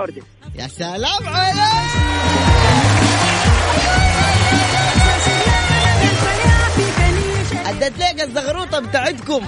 آه 0.00 0.06
حرم 0.06 0.08
النور 0.08 0.10
دي 0.10 0.22
يا 0.54 0.68
سلام 0.68 1.28
عليك. 1.28 1.60
اديت 7.66 7.98
لك 7.98 8.22
الزغروطة 8.22 8.80
بتاعتكم. 8.80 9.40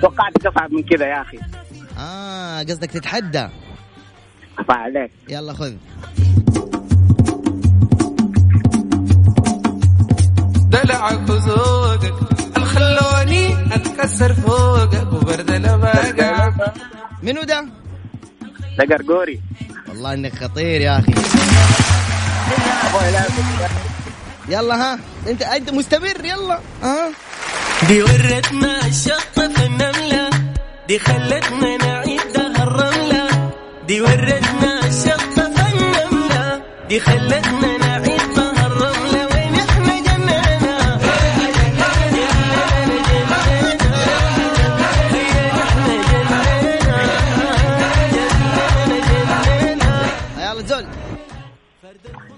توقعت 0.00 0.46
اصعب 0.46 0.72
من 0.72 0.82
كذا 0.82 1.06
يا 1.06 1.22
أخي. 1.22 1.38
آه 1.98 2.62
قصدك 2.62 2.90
تتحدى. 2.90 3.48
افا 4.58 4.74
عليك. 4.74 5.10
يلا 5.28 5.52
خذ. 5.52 5.72
دلعك 10.68 11.28
وذوقك 11.30 12.14
الخلوني 12.56 13.74
اتكسر 13.74 14.34
فوقك 14.34 15.12
وبرد 15.12 15.50
البقع 15.50 16.52
منو 17.22 17.42
ده؟ 17.42 17.83
ده 18.78 18.84
قرقوري 18.96 19.40
والله 19.88 20.14
إنك 20.14 20.34
خطير 20.44 20.80
يا 20.80 20.98
أخي. 20.98 21.12
يلا 24.48 24.74
ها 24.74 24.98
أنت 25.28 25.42
أنت 25.42 25.70
مستمر 25.70 26.24
يلا. 26.24 26.60
ها؟ 26.82 27.10
دي 27.88 28.02
ورتنا 28.02 28.86
الشطة 28.86 29.48
في 29.54 29.66
النملة 29.66 30.30
دي 30.88 30.98
خلتنا 30.98 31.76
نعيد 31.76 32.20
دهر 32.34 32.68
الرملة. 32.68 33.50
دي 33.86 34.00
ورتنا 34.00 34.86
الشطة 34.86 35.50
في 35.54 35.62
النملة 35.74 36.62
دي 36.88 37.00
خلتنا 37.00 37.76
نعيد 37.80 38.03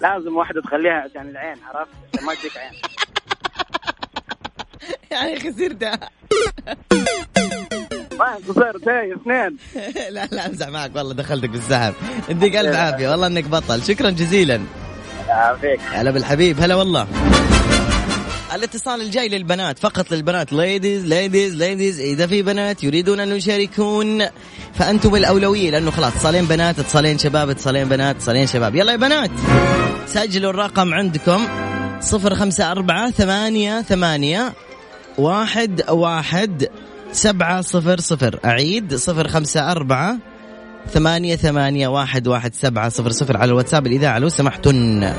لازم 0.01 0.37
واحدة 0.37 0.61
تخليها 0.63 0.93
عشان 1.11 1.29
العين 1.29 1.57
عرفت؟ 1.69 1.91
عشان 2.15 2.27
ما 2.27 2.35
تجيك 2.35 2.57
عين. 2.57 2.73
يعني 5.11 5.37
خسرتها 5.41 5.99
ما 8.19 8.39
خسرت 8.49 8.89
هي 8.89 9.15
اثنين. 9.15 9.57
لا 10.15 10.27
لا 10.27 10.47
امزح 10.47 10.69
معك 10.69 10.97
والله 10.97 11.15
دخلتك 11.15 11.49
بالسحب. 11.51 11.95
يديك 12.29 12.57
ألف 12.57 12.77
عافية 12.77 13.09
والله 13.09 13.27
إنك 13.27 13.45
بطل. 13.45 13.83
شكرا 13.83 14.11
جزيلا. 14.11 14.61
يعافيك. 15.29 15.81
هلا 15.93 16.11
بالحبيب 16.11 16.61
هلا 16.61 16.75
والله. 16.75 17.07
الاتصال 18.55 19.01
الجاي 19.01 19.29
للبنات 19.29 19.79
فقط 19.79 20.13
للبنات. 20.13 20.53
ladies 20.53 21.05
ladies 21.05 21.55
ladies 21.55 22.01
إذا 22.01 22.27
في 22.27 22.43
بنات 22.43 22.85
يريدون 22.85 23.21
أن 23.21 23.37
يشاركون 23.37 24.23
فأنتم 24.75 25.15
الأولوية 25.15 25.71
لأنه 25.71 25.91
خلاص 25.91 26.13
اتصالين 26.13 26.45
بنات 26.45 26.79
اتصالين 26.79 27.19
شباب 27.19 27.51
اتصالين 27.51 27.89
بنات 27.89 28.17
اتصالين 28.17 28.47
شباب. 28.47 28.75
يلا 28.75 28.93
يا 28.93 28.97
بنات 28.97 29.31
سجلوا 30.07 30.51
الرقم 30.51 30.95
عندكم. 30.95 31.47
صفر 32.01 32.35
خمسة 32.35 32.73
أربعة 32.73 33.11
ثمانية 33.11 33.83
ثمانية 33.83 34.53
واحد 35.19 35.83
واحد 35.91 36.69
سبعة 37.13 37.61
صفر 37.61 38.01
صفر. 38.01 38.41
أعيد 38.45 38.95
صفر 38.95 39.29
خمسة 39.29 39.73
أربعة 39.73 40.19
ثمانية 40.93 41.37
ثمانية 41.37 41.89
واحد 41.89 42.29
واحد 42.29 42.55
سبعة 42.55 42.89
صفر 42.89 43.11
صفر 43.11 43.37
على 43.37 43.49
الواتساب 43.49 43.87
الإذاعة 43.87 44.19
لو 44.19 44.29
سمحتن. 44.29 45.13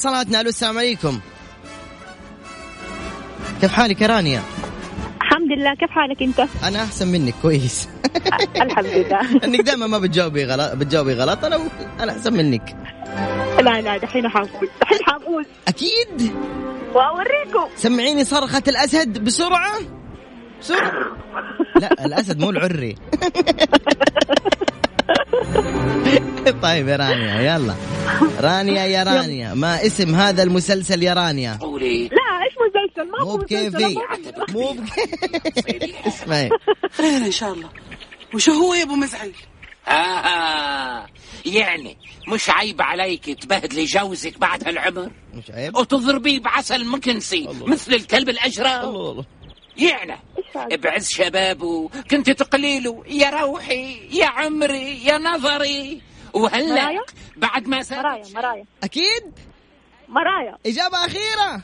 اتصالاتنا 0.00 0.40
ألو 0.40 0.48
السلام 0.48 0.78
عليكم. 0.78 1.20
كيف 3.60 3.72
حالك 3.72 4.00
يا 4.00 4.06
رانيا؟ 4.06 4.42
الحمد 5.20 5.52
لله. 5.52 5.74
كيف 5.74 5.90
حالك 5.90 6.22
أنت؟ 6.22 6.46
أنا 6.64 6.82
أحسن 6.82 7.08
منك 7.08 7.34
كويس. 7.42 7.88
الحمد 8.64 8.86
لله. 8.86 9.20
إنك 9.44 9.60
دائما 9.60 9.86
ما 9.86 9.98
بتجاوبي 9.98 10.44
غلط 10.44 10.72
بتجاوبي 10.74 11.14
غلط. 11.14 11.44
أنا 11.44 11.68
أنا 12.00 12.12
أحسن 12.12 12.32
منك. 12.32 12.76
لا 13.62 13.80
لا 13.80 13.96
دحين 13.96 14.28
حقول. 14.28 14.68
دحين 14.80 14.98
حقول. 15.02 15.46
أكيد. 15.68 16.34
وأوريكم. 16.94 17.68
سمعيني 17.76 18.24
صرخة 18.24 18.62
الأسد 18.68 19.24
بسرعة. 19.24 19.78
بسرعة. 20.60 20.92
لا 21.80 22.06
الأسد 22.06 22.40
مو 22.40 22.50
العري. 22.50 22.96
طيب 26.62 26.88
يا 26.88 26.96
رانيا 26.96 27.40
يلا. 27.40 27.74
رانيا 28.40 28.84
يا 28.84 29.02
رانيا 29.02 29.54
ما 29.54 29.86
اسم 29.86 30.14
هذا 30.14 30.42
المسلسل 30.42 31.02
يا 31.02 31.14
رانيا؟ 31.14 31.58
لا 31.62 31.66
إيش 32.44 32.54
مسلسل؟ 32.66 33.10
ما 33.10 33.18
مو 33.24 33.30
هو 33.30 33.36
بكيفي. 33.36 33.96
مو 34.48 34.72
بكيفي. 34.72 35.94
اسمعي. 36.08 36.50
خير 36.92 37.16
إن 37.16 37.30
شاء 37.32 37.52
الله. 37.52 37.68
وشو 38.34 38.52
هو 38.52 38.74
يا 38.74 38.82
أبو 38.82 38.94
مزعل؟ 38.94 39.32
آه. 39.88 41.06
يعني 41.46 41.96
مش 42.28 42.50
عيب 42.50 42.82
عليك 42.82 43.42
تبهدلي 43.42 43.84
جوزك 43.84 44.38
بعد 44.38 44.68
هالعمر؟ 44.68 45.10
مش 45.34 45.50
عيب. 45.50 45.76
وتضربيه 45.76 46.40
بعسل 46.40 46.86
مكنسي 46.86 47.48
مثل 47.66 47.94
الكلب 47.94 48.28
الأجرى 48.28 48.80
الله 48.80 49.10
الله 49.10 49.24
يعني 49.80 50.18
بعز 50.76 51.08
شبابه. 51.08 51.90
كنت 52.10 52.30
تقولي 52.30 52.80
له 52.80 53.04
يا 53.08 53.30
روحي 53.30 54.08
يا 54.12 54.26
عمري 54.26 55.04
يا 55.04 55.18
نظري. 55.18 56.02
وهلأ 56.34 56.82
مرايا؟ 56.84 57.00
بعد 57.36 57.68
ما 57.68 57.82
سافر 57.82 58.02
مرايا 58.02 58.24
مرايا. 58.34 58.64
أكيد. 58.84 59.32
مرايا. 60.08 60.56
إجابة 60.66 61.04
أخيرة. 61.06 61.62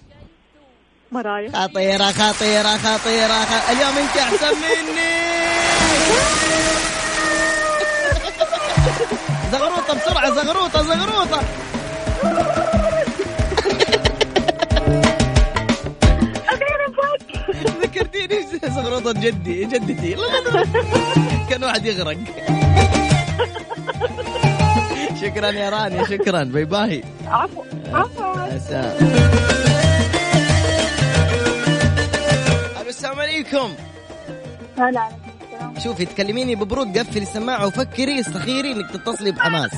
مرايا. 1.12 1.50
خطيرة 1.50 2.04
خطيرة 2.12 2.76
خطيرة. 2.76 3.44
خ... 3.44 3.70
اليوم 3.70 3.96
انت 3.98 4.16
أحسن 4.16 4.54
مني. 4.56 5.16
زغروطة 9.52 9.94
بسرعة 9.94 10.30
زغروطة 10.30 10.82
زغروطة. 10.82 11.40
زغروطة 19.06 19.20
جدي 19.20 19.64
جدتي. 19.64 20.16
كان 21.50 21.64
واحد 21.64 21.86
يغرق. 21.86 22.18
شكرا 25.20 25.50
يا 25.50 25.70
رانيا 25.70 26.04
شكرا. 26.04 26.44
bye 26.44 26.64
bye. 26.64 27.04
عفوا 27.26 27.64
عفوا. 27.92 28.46
السلام 32.88 33.20
عليكم. 33.20 33.74
هلا 34.78 35.08
السلام. 35.48 35.78
شوفي 35.78 36.04
تكلميني 36.04 36.54
ببرود. 36.54 36.98
قفلي 36.98 37.22
السماعة 37.22 37.66
وفكري 37.66 38.20
استخيري 38.20 38.72
إنك 38.72 38.90
تتصلي 38.90 39.30
بحماس. 39.30 39.70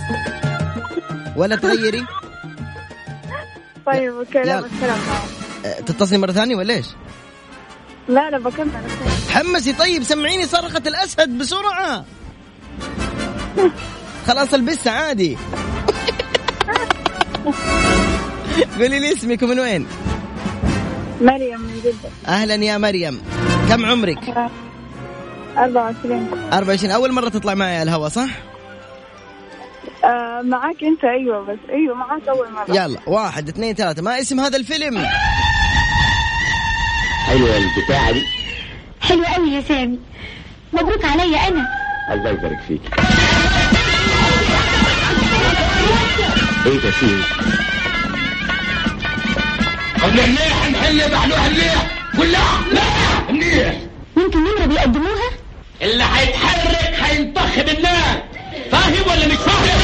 ولا 1.37 1.57
تغيري. 1.57 2.07
طيب. 3.87 4.15
لا 4.35 4.61
بالسلام 4.61 4.99
أه، 5.65 5.81
تتصلي 5.81 6.19
مرة 6.19 6.33
ثانية 6.33 6.57
ولا 6.57 6.75
إيش؟ 6.75 6.87
لا 8.09 8.31
لا 8.31 8.39
بكمل 8.39 8.71
أوكي. 8.75 9.33
حمسي 9.33 9.73
طيب 9.73 10.03
سمعيني 10.03 10.47
صرخة 10.47 10.83
الأسد 10.87 11.29
بسرعة 11.29 12.05
خلاص 14.27 14.55
البسها 14.55 14.93
عادي 14.93 15.37
قولي 18.79 18.99
لي 18.99 19.13
اسمك 19.13 19.43
ومن 19.43 19.59
وين؟ 19.61 19.87
مريم 21.21 21.61
من 21.61 21.81
جدة 21.85 22.11
أهلا 22.29 22.55
يا 22.55 22.79
مريم 22.79 23.21
كم 23.69 23.87
عمرك؟ 23.87 24.19
24 25.59 26.29
24 26.53 26.91
أول 26.95 27.13
مرة 27.13 27.29
تطلع 27.29 27.55
معي 27.55 27.75
على 27.75 27.83
الهواء 27.83 28.09
صح؟ 28.09 28.29
آه 30.05 30.43
معاك 30.43 30.85
أنت 30.85 31.05
أيوه 31.05 31.45
بس 31.45 31.59
أيوه 31.71 31.95
معاك 31.95 32.29
أول 32.29 32.53
مرة 32.53 32.77
يلا 32.77 32.99
واحد 33.07 33.49
اثنين 33.49 33.75
ثلاثة 33.75 34.03
ما 34.03 34.21
اسم 34.21 34.41
هذا 34.41 34.57
الفيلم؟ 34.57 35.07
حلوة 37.29 37.57
البتاعة 37.57 38.13
دي. 38.13 38.23
حلو 39.01 39.25
قوي 39.25 39.51
يا 39.51 39.61
سامي. 39.69 39.99
مبروك 40.73 41.05
عليا 41.05 41.49
أنا. 41.49 41.69
الله 42.13 42.31
يبارك 42.31 42.59
فيك. 42.69 42.81
إيه 46.67 46.81
ده 46.81 46.91
فيه؟ 46.91 47.23
طب 50.03 50.13
منيح 50.13 50.71
نحل 50.71 51.11
بحلوها 51.11 51.49
منيح 51.49 51.87
كلها 52.17 52.65
منيح. 53.31 53.75
يمكن 54.17 54.39
نمرة 54.39 54.67
بيقدموها؟ 54.67 55.31
اللي 55.83 56.05
هيتحرك 56.05 56.95
هينطخ 57.01 57.57
بالنار. 57.57 58.23
فاهم 58.71 59.11
ولا 59.11 59.27
مش 59.27 59.35
فاهم؟ 59.37 59.81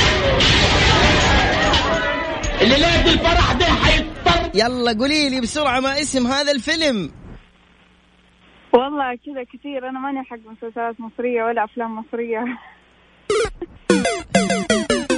اللي 2.60 2.76
لاد 2.76 3.08
الفرح 3.08 3.52
ده 3.52 3.66
هيضطر 3.66 4.50
يلا 4.54 4.92
قولي 4.92 5.28
لي 5.28 5.40
بسرعة 5.40 5.80
ما 5.80 6.00
اسم 6.00 6.26
هذا 6.26 6.52
الفيلم؟ 6.52 7.10
والله 8.74 9.18
كذا 9.26 9.44
كثير. 9.52 9.88
أنا 9.88 10.00
ماني 10.00 10.22
حق 10.24 10.36
مسلسلات 10.52 11.00
مصرية 11.00 11.44
ولا 11.44 11.64
أفلام 11.64 11.98
مصرية. 11.98 12.44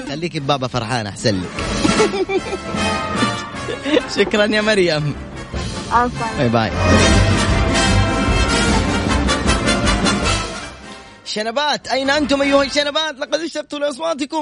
خليكي 0.08 0.40
ببابا 0.40 0.66
فرحان 0.66 1.06
أحسن 1.06 1.40
لك. 1.40 1.48
شكرا 4.16 4.44
يا 4.44 4.60
مريم. 4.60 5.14
عفوا. 5.92 6.38
bye 6.38 6.48
bye. 6.48 6.70
شنبات 11.24 11.88
أين 11.88 12.10
أنتم 12.10 12.42
أيها 12.42 12.62
الشنبات؟ 12.62 13.18
لقد 13.18 13.34
اشتقتوا 13.34 13.78
لأصواتكم. 13.78 14.40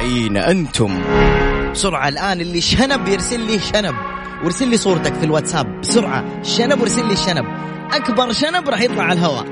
أين 0.00 0.36
أنتم؟ 0.36 1.02
بسرعة 1.72 2.08
الآن 2.08 2.40
اللي 2.40 2.60
شنب 2.60 3.08
يرسل 3.08 3.40
لي 3.40 3.58
شنب. 3.58 4.11
وارسل 4.42 4.68
لي 4.68 4.76
صورتك 4.76 5.14
في 5.14 5.24
الواتساب 5.24 5.80
بسرعة. 5.80 6.42
شنب 6.42 6.80
وارسل 6.80 7.06
لي 7.06 7.12
الشنب 7.12 7.44
أكبر 7.92 8.32
شنب 8.32 8.68
راح 8.68 8.80
يطلع 8.80 9.02
على 9.02 9.12
الهواء. 9.12 9.44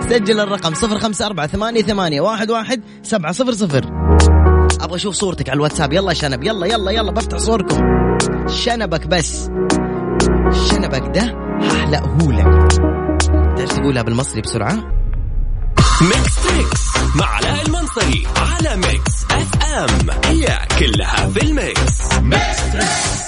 سجل 0.10 0.40
الرقم 0.40 0.74
صفر 0.74 0.98
خمسة 0.98 1.26
أربعة 1.26 1.46
ثمانية 1.46 1.82
ثمانية 1.82 2.20
واحد 2.20 2.50
واحد 2.50 2.82
سبعة 3.02 3.32
صفر 3.32 3.52
صفر. 3.52 3.84
أبغى 4.80 4.96
أشوف 4.96 5.14
صورتك 5.14 5.48
على 5.48 5.56
الواتساب. 5.56 5.92
يلا 5.92 6.14
شنب. 6.14 6.44
يلا 6.44 6.66
يلا 6.66 6.90
يلا 6.90 7.12
بفتح 7.12 7.38
صوركم. 7.38 7.80
شنبك 8.48 9.06
بس. 9.06 9.50
شنبك 10.70 11.10
ده 11.14 11.36
هحلقهولك 11.62 12.68
تعرف 13.56 13.72
تقولها 13.72 14.02
بالمصري 14.02 14.40
بسرعة؟ 14.40 15.03
ميكس 16.00 16.34
تريكس 16.42 16.80
مع 17.14 17.26
علاء 17.26 17.62
المنصري 17.66 18.26
على 18.36 18.76
ميكس 18.76 19.24
اف 19.30 19.62
ام 19.64 20.10
هي 20.24 20.58
كلها 20.78 21.30
في 21.34 21.42
ال 21.42 21.56
mix. 21.56 22.12
ميكس 22.22 22.72
تريكس 22.72 23.23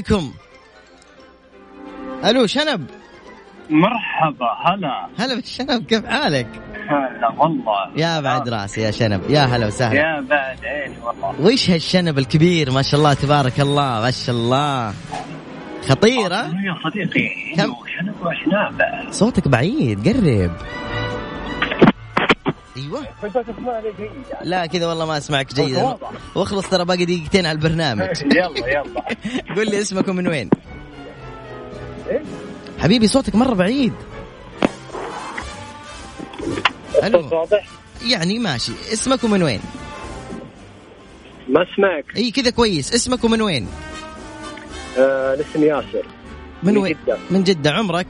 عليكم. 0.00 0.32
ألو 2.24 2.46
شنب؟ 2.46 2.86
مرحبا 3.70 4.46
هلا. 4.66 5.08
هلا 5.18 5.34
بالشنب 5.34 5.86
كيف 5.86 6.06
حالك؟ 6.06 6.48
هلا 6.88 7.28
والله. 7.38 7.96
يا 7.96 8.20
بعد 8.20 8.48
راسي 8.48 8.80
يا 8.80 8.90
شنب. 8.90 9.30
يا 9.30 9.40
هلا 9.40 9.66
وسهلا. 9.66 10.00
يا 10.00 10.20
بعد 10.20 10.64
عيني 10.64 10.96
والله. 11.02 11.52
وش 11.52 11.70
هالشنب 11.70 12.18
الكبير؟ 12.18 12.70
ما 12.70 12.82
شاء 12.82 13.00
الله 13.00 13.14
تبارك 13.14 13.60
الله 13.60 14.00
ما 14.00 14.10
شاء 14.10 14.36
الله. 14.36 14.94
خطيرة 15.88 16.42
يا 16.46 16.74
صديقي 16.84 17.54
كم؟ 17.56 17.74
شنب 17.98 18.14
وشنابة. 18.20 19.10
صوتك 19.10 19.48
بعيد 19.48 20.08
قرب. 20.08 20.52
أيوه. 22.80 23.06
تسمعني 23.42 23.92
جيد 23.98 24.10
لا 24.42 24.66
كذا 24.66 24.86
والله 24.86 25.06
ما 25.06 25.18
أسمعك 25.18 25.54
جيدا. 25.54 25.96
واخلص 26.34 26.68
ترى 26.68 26.84
باقي 26.84 27.04
دقيقتين 27.04 27.46
على 27.46 27.56
البرنامج. 27.56 28.08
يلا 28.36 28.68
يلا. 28.68 29.04
قول 29.56 29.66
لي 29.70 29.80
اسمك 29.80 30.08
ومن 30.08 30.28
وين. 30.28 30.50
إيه؟ 32.08 32.22
حبيبي 32.78 33.06
صوتك 33.06 33.34
مرة 33.34 33.54
بعيد. 33.54 33.92
واضح 37.32 37.66
يعني 38.06 38.38
ماشي. 38.38 38.72
اسمك 38.92 39.24
ومن 39.24 39.42
وين؟ 39.42 39.60
ما 41.48 41.62
أسمعك. 41.62 42.16
إي 42.16 42.30
كذا 42.30 42.50
كويس. 42.50 42.94
اسمك 42.94 43.24
ومن 43.24 43.42
وين؟ 43.42 43.68
آه 44.98 45.34
الاسم 45.34 45.62
ياسر. 45.62 46.06
من 46.62 46.72
من 46.72 46.78
وين؟ 46.78 46.96
جدة. 47.04 47.18
من 47.30 47.44
جدة. 47.44 47.70
عمرك؟ 47.70 48.06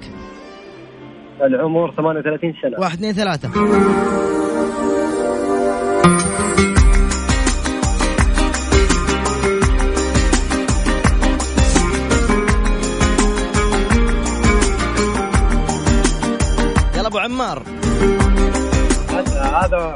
العمر 1.43 1.95
38 1.97 2.55
سنة. 2.63 2.81
واحد 2.81 2.95
اثنين 2.95 3.13
ثلاثة. 3.13 3.51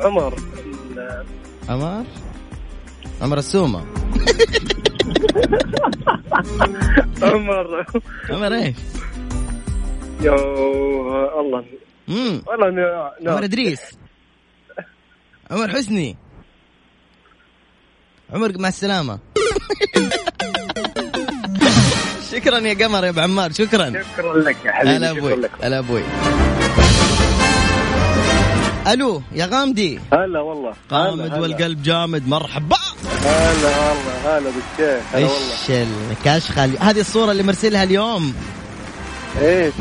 عمر. 0.05 0.35
عمار 1.69 2.05
عمر 3.23 3.38
السومة. 3.38 3.85
عمر. 7.23 7.87
عمر 8.31 8.55
إيش؟ 8.55 8.77
يا 10.21 10.35
الله. 11.40 11.64
امم 12.09 12.43
والله 12.47 12.71
ن- 12.71 12.79
عمر 12.81 13.11
نعم. 13.23 13.43
إدريس. 13.45 13.81
عمر 15.51 15.69
حسني. 15.69 16.17
عمر 18.33 18.59
مع 18.59 18.69
السلامة. 18.69 19.19
شكرا 22.33 22.59
يا 22.59 22.75
قمر 22.87 23.05
يا 23.05 23.11
أبو 23.11 23.21
عمار 23.21 23.53
شكرا. 23.53 24.03
شكرا 24.17 24.38
لك 24.38 24.57
يا 24.64 24.73
حبيبي 24.73 24.97
هلا 24.97 25.09
شكرا 25.14 25.19
أبوي 25.19 25.35
لك. 25.37 25.51
هلا 25.62 25.79
أبوي. 25.79 26.03
ألو 28.92 29.23
يا 29.33 29.47
غامدي. 29.47 30.01
هلا 30.12 30.40
والله. 30.40 30.73
هلا. 30.92 31.40
والقلب 31.40 31.83
جامد 31.83 32.29
مرحبا. 32.29 32.77
هلا 33.23 33.68
والله 33.88 34.38
هلا 34.38 34.51
بالشيخ 34.51 35.03
هلا 35.14 35.27
والله. 35.27 35.29
إيش 35.29 35.87
الكشخه 36.11 36.64
هذه 36.64 37.01
الصورة 37.01 37.33
اللي 37.33 37.42
مرسلها 37.42 37.83
اليوم. 37.83 38.35
إيه 39.40 39.73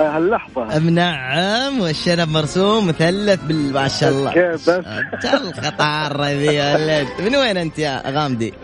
هاللحظة. 0.00 0.78
نعم 0.78 1.80
والشنب 1.80 2.28
مرسوم 2.28 2.86
مثلث 2.86 3.40
بال 3.44 3.72
ما 3.72 3.88
شاء 3.88 4.10
الله. 4.10 4.32
كيف 4.32 4.70
بس. 4.70 4.84
الخطارة 5.24 6.26
ذي 6.26 7.06
من 7.18 7.36
وين 7.36 7.56
أنت 7.56 7.78
يا 7.78 8.02
غامدي؟ 8.06 8.54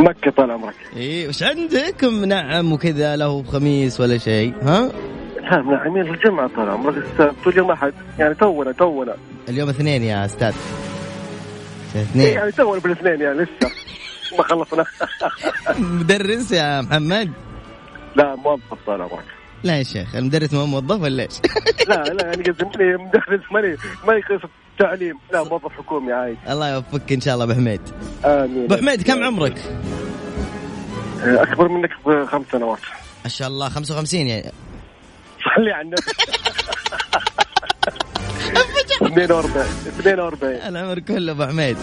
مكة 0.00 0.30
طال 0.36 0.50
عمرك. 0.50 0.74
اي 0.96 1.28
وش 1.28 1.42
عندك 1.42 2.04
منعم 2.04 2.72
وكذا 2.72 3.16
له 3.16 3.42
خميس 3.42 4.00
ولا 4.00 4.18
شيء 4.18 4.54
ها؟ 4.62 4.88
ها 5.46 5.62
من 5.62 5.74
عميل 5.74 6.14
الجمعة 6.14 6.50
طال 6.56 6.70
عمرك 6.70 6.96
السبت 6.96 7.46
واليوم 7.46 7.70
أحد. 7.70 7.92
يعني 8.18 8.34
تونا 8.34 8.72
تونا. 8.72 9.16
اليوم 9.48 9.68
اثنين 9.68 10.02
يا 10.02 10.24
أستاذ. 10.24 10.54
إيه 11.96 12.02
اثنين. 12.02 12.28
يعني 12.28 12.52
تونا 12.52 12.80
بالاثنين 12.80 13.20
يعني 13.20 13.38
لسه. 13.38 13.70
ما 14.38 14.44
خلصنا. 14.44 14.84
مدرس 15.78 16.52
يا 16.52 16.80
محمد؟ 16.80 17.32
لا 18.16 18.36
موظف 18.36 18.78
طال 18.86 19.02
عمرك. 19.02 19.24
لا 19.64 19.78
يا 19.78 19.82
شيخ 19.82 20.16
المدرس 20.16 20.52
ما 20.54 20.60
هو 20.60 20.66
موظف 20.66 21.00
ولا 21.00 21.22
إيش؟ 21.22 21.40
لا 21.88 21.94
لا 21.94 22.26
يعني 22.26 22.42
قصدي 22.42 22.64
ماني 22.64 22.96
مدرس 22.96 23.52
ماني 23.52 23.76
ما 24.06 24.14
يقص 24.14 24.42
تعليم. 24.78 25.18
لا 25.32 25.44
موظف 25.44 25.72
حكومي 25.72 26.12
عادي. 26.12 26.36
الله 26.48 26.74
يوفقك 26.74 27.12
إن 27.12 27.20
شاء 27.20 27.34
الله 27.34 27.44
أبو 27.44 27.54
حميد. 27.54 27.80
آمين. 28.24 28.64
أبو 28.64 28.76
حميد 28.76 29.02
كم 29.02 29.24
عمرك؟ 29.24 29.58
آه، 31.22 31.42
أكبر 31.42 31.68
منك 31.68 31.90
بخمس 32.06 32.46
سنوات. 32.52 32.78
ما 33.24 33.28
شاء 33.30 33.48
الله 33.48 33.68
55 33.68 34.26
يعني. 34.26 34.52
صلي 35.56 35.72
على 35.72 35.82
النبي 35.82 36.02
42 39.02 39.66
42 40.00 40.54
العمر 40.54 40.98
كله 40.98 41.32
أبو 41.32 41.44
حميد. 41.44 41.76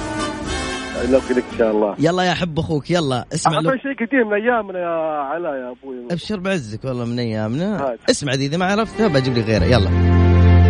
لك 1.10 1.44
إن 1.52 1.58
شاء 1.58 1.72
الله. 1.72 1.96
يلا 2.00 2.24
يا 2.24 2.34
حب 2.34 2.60
أخوك 2.60 2.92
يلا. 2.92 3.26
اسمع 3.34 3.60
له 3.60 3.78
شيء 3.78 4.08
قديم 4.08 4.28
من 4.28 4.34
أيامنا 4.34 4.80
يا 4.80 4.88
علاء 5.22 5.54
يا 5.54 5.72
أبوي. 5.72 6.08
أبشر 6.12 6.40
بعزك 6.40 6.86
والله 6.86 7.06
من 7.06 7.20
أيامنا. 7.20 7.78
هذا. 7.78 7.98
اسمع 8.10 8.34
ذي 8.34 8.46
إذا 8.46 8.58
ما 8.58 8.66
عرفتها 8.66 9.08
بجيب 9.08 9.34
لي 9.34 9.42
غيرها 9.42 9.66
يلا. 9.66 9.90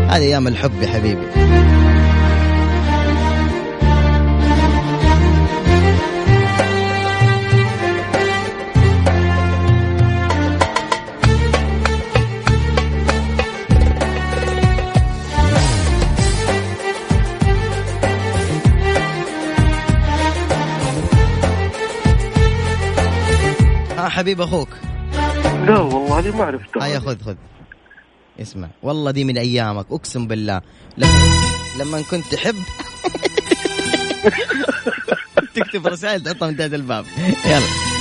هذه 0.10 0.24
أيام 0.24 0.48
الحب 0.48 0.82
يا 0.82 0.88
حبيبي. 0.88 1.28
حبيب 24.24 24.42
أخوك. 24.42 24.70
لا 25.68 25.80
والله 25.80 26.20
هذه 26.20 26.38
ما 26.38 26.44
عرفتها. 26.44 26.86
هيا 26.86 27.00
خذ 27.00 27.22
خذ. 27.22 27.36
اسمع 28.40 28.70
والله 28.84 29.12
دي 29.12 29.24
من 29.24 29.38
أيامك 29.38 29.86
أقسم 29.92 30.28
بالله. 30.28 30.62
لما 30.98 31.44
لما 31.80 32.02
كنت 32.12 32.24
تحب. 32.32 32.56
تكتب 35.56 35.88
رسائل 35.88 36.24
تحطها 36.24 36.48
من 36.48 36.58
تحت 36.58 36.74
الباب. 36.74 37.06
يلا. 37.46 37.92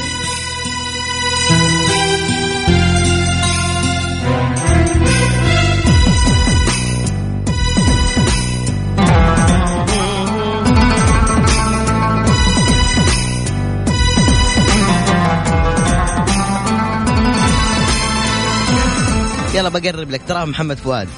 بقرب 19.60 20.10
لك. 20.10 20.20
تراه 20.28 20.44
محمد 20.44 20.76
فؤاد. 20.76 21.08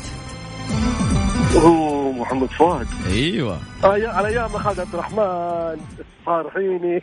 اوه 1.54 2.12
محمد 2.12 2.48
فؤاد. 2.48 2.86
أيوه. 3.12 3.58
على 3.84 4.06
على 4.06 4.28
أيام 4.28 4.48
خالد 4.48 4.80
عبد 4.80 4.94
الرحمن 4.94 5.76
صارحيني 6.26 7.00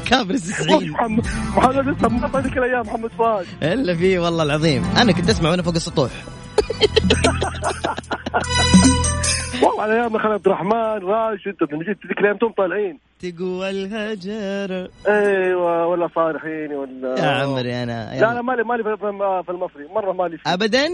كابرس 0.10 0.42
السعيد 0.48 0.90
محمد 0.92 1.26
محمد 1.56 1.88
لسه 1.88 2.08
ما 2.08 2.40
ذيك 2.40 2.58
الأيام 2.58 2.86
محمد 2.86 3.10
فؤاد. 3.18 3.46
إلا 3.62 3.96
فيه 3.96 4.18
والله 4.18 4.42
العظيم. 4.42 4.84
أنا 4.96 5.12
كنت 5.12 5.30
أسمع 5.30 5.50
وأنا 5.50 5.62
فوق 5.62 5.74
السطوح. 5.74 6.10
والله 9.62 9.82
على 9.82 9.94
أيام 9.94 10.18
خالد 10.18 10.32
عبد 10.32 10.46
الرحمن 10.46 10.98
راشد 11.08 11.56
لما 11.72 11.84
جيت 11.84 11.98
ذيك 12.06 12.18
الأيام 12.18 12.36
توم 12.36 12.52
طالعين. 12.52 12.98
تقوى 13.20 13.70
الهجر. 13.70 14.88
أيوه 15.08 15.86
ولا 15.86 16.08
صارحيني 16.14 16.74
ولا 16.74 17.14
يا 17.18 17.30
عمري 17.30 17.82
أنا 17.82 18.20
لا 18.20 18.34
لا 18.34 18.42
مالي 18.42 18.62
مالي 18.62 18.82
في 18.82 19.50
المصري 19.50 19.86
مرة 19.94 20.12
مالي 20.12 20.38
فيه. 20.38 20.54
ابدا؟ 20.54 20.86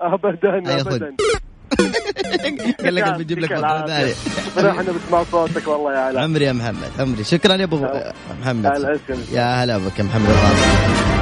ابدا 0.00 0.54
أي 0.54 0.78
خذ. 0.84 0.92
ابدا. 0.94 1.14
قال 2.84 2.94
لك 2.94 3.04
بنجيب 3.14 3.38
لك 3.38 3.52
مقطع 3.52 3.86
ثاني. 3.86 4.10
صراحة 4.54 4.80
أنا 4.80 4.92
بسمع 4.92 5.22
صوتك 5.22 5.68
والله 5.68 5.92
يا 5.92 5.98
علاء 5.98 6.22
عمري 6.22 6.44
يا 6.44 6.52
محمد 6.52 6.90
عمري. 6.98 7.24
شكرا 7.24 7.54
يا 7.54 7.64
أبو 7.64 7.86
محمد. 8.40 8.98
يا 9.32 9.64
هلا 9.64 9.78
بك 9.78 9.98
يا 9.98 10.04
محمد 10.04 11.17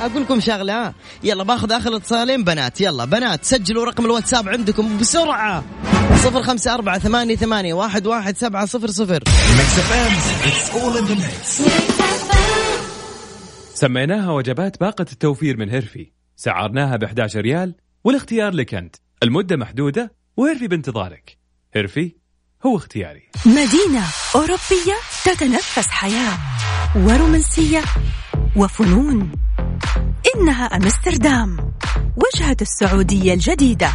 أقول 0.00 0.22
لكم 0.22 0.40
شغلة. 0.40 0.94
يلا 1.22 1.44
باخذ 1.44 1.72
آخر 1.72 1.96
اتصالين 1.96 2.44
بنات. 2.44 2.80
يلا 2.80 3.04
بنات 3.04 3.44
سجلوا 3.44 3.84
رقم 3.84 4.04
الواتساب 4.04 4.48
عندكم 4.48 4.98
بسرعة. 4.98 5.64
صفر 6.16 6.42
خمسة 6.42 6.74
أربعة 6.74 6.98
ثمانية 6.98 7.36
ثمانية 7.36 7.74
واحد 7.74 8.06
واحد 8.06 8.36
سبعة 8.36 8.66
صفر 8.66 8.90
صفر. 8.90 9.22
سميناها 13.74 14.30
وجبات 14.30 14.80
باقة 14.80 15.06
التوفير 15.12 15.56
من 15.56 15.70
هيرفي. 15.70 16.12
سعرناها 16.36 16.96
ب 16.96 17.04
11 17.04 17.40
ريال 17.40 17.74
والاختيار 18.04 18.54
لك 18.54 18.74
أنت. 18.74 18.96
المدة 19.22 19.56
محدودة 19.56 20.12
وهيرفي 20.36 20.68
بانتظارك 20.68 21.38
هيرفي 21.74 22.12
هو 22.66 22.76
اختياري. 22.76 23.22
مدينة 23.46 24.04
أوروبية 24.34 24.96
تتنفس 25.24 25.88
حياة. 25.88 26.38
ورومانسية 26.96 27.82
وفنون. 28.56 29.32
إنها 30.36 30.64
أمستردام 30.64 31.72
وجهة 32.16 32.56
السعودية 32.60 33.34
الجديدة. 33.34 33.90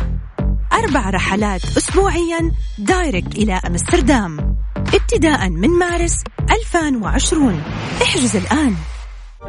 أربع 0.74 1.10
رحلات 1.10 1.78
أسبوعيا 1.78 2.52
direct 2.78 3.36
إلى 3.36 3.54
أمستردام. 3.54 4.58
ابتداء 4.78 5.50
من 5.50 5.70
مارس 5.70 6.24
2020 6.52 7.64
احجز 8.02 8.36
الآن. 8.36 8.76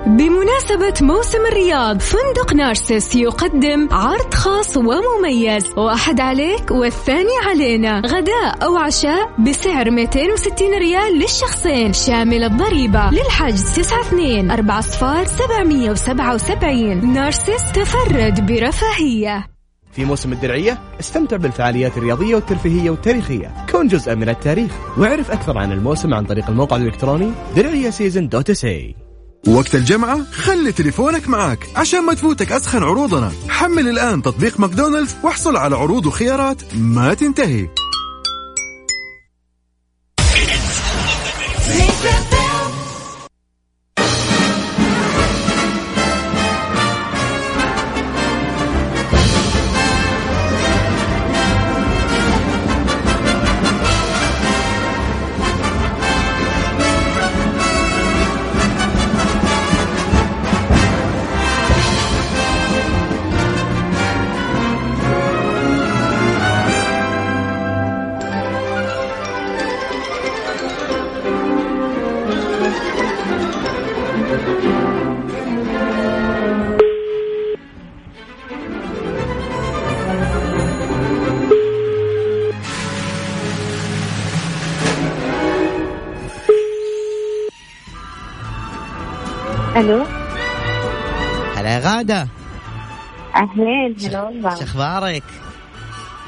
بمناسبة 0.06 1.06
موسم 1.06 1.46
الرياض 1.46 2.00
فندق 2.00 2.54
نارسس 2.54 3.14
يقدم 3.14 3.88
عرض 3.90 4.34
خاص 4.34 4.76
ومميز. 4.76 5.64
وأحد 5.76 6.20
عليك 6.20 6.70
والثاني 6.70 7.36
علينا. 7.46 8.02
غداء 8.06 8.64
أو 8.64 8.76
عشاء 8.76 9.30
بسعر 9.38 9.90
260 9.90 10.74
ريال 10.78 11.18
للشخصين. 11.18 11.92
شامل 11.92 12.44
الضريبة 12.44 13.10
للحجز 13.10 13.78
92 13.78 14.50
4 14.50 14.80
صفار 14.80 15.24
777 15.24 17.12
نارسس 17.12 17.72
تفرد 17.72 18.46
برفاهية. 18.46 19.46
في 19.92 20.04
موسم 20.04 20.32
الدرعية 20.32 20.78
استمتع 21.00 21.36
بالفعاليات 21.36 21.96
الرياضية 21.96 22.34
والترفيهية 22.34 22.90
والتاريخية. 22.90 23.52
كون 23.70 23.88
جزءا 23.88 24.14
من 24.14 24.28
التاريخ. 24.28 24.72
واعرف 24.98 25.30
أكثر 25.30 25.58
عن 25.58 25.72
الموسم 25.72 26.14
عن 26.14 26.24
طريق 26.24 26.50
الموقع 26.50 26.76
الإلكتروني 26.76 27.30
درعية 27.56 27.90
season 27.90 28.28
dot 28.28 28.50
sa 28.50 29.05
وقت 29.46 29.74
الجمعة 29.74 30.24
خلي 30.32 30.72
تليفونك 30.72 31.28
معك 31.28 31.58
عشان 31.76 32.04
ما 32.04 32.14
تفوتك 32.14 32.52
أسخن 32.52 32.82
عروضنا. 32.82 33.32
حمل 33.48 33.88
الآن 33.88 34.22
تطبيق 34.22 34.60
ماكدونالدز 34.60 35.14
واحصل 35.22 35.56
على 35.56 35.76
عروض 35.76 36.06
وخيارات 36.06 36.62
ما 36.74 37.14
تنتهي. 37.14 37.68
غادة 91.96 92.28
أهلين 93.36 93.96
هلا 94.04 94.22
والله. 94.22 94.54
شو 94.54 94.62
أخبارك؟ 94.62 95.22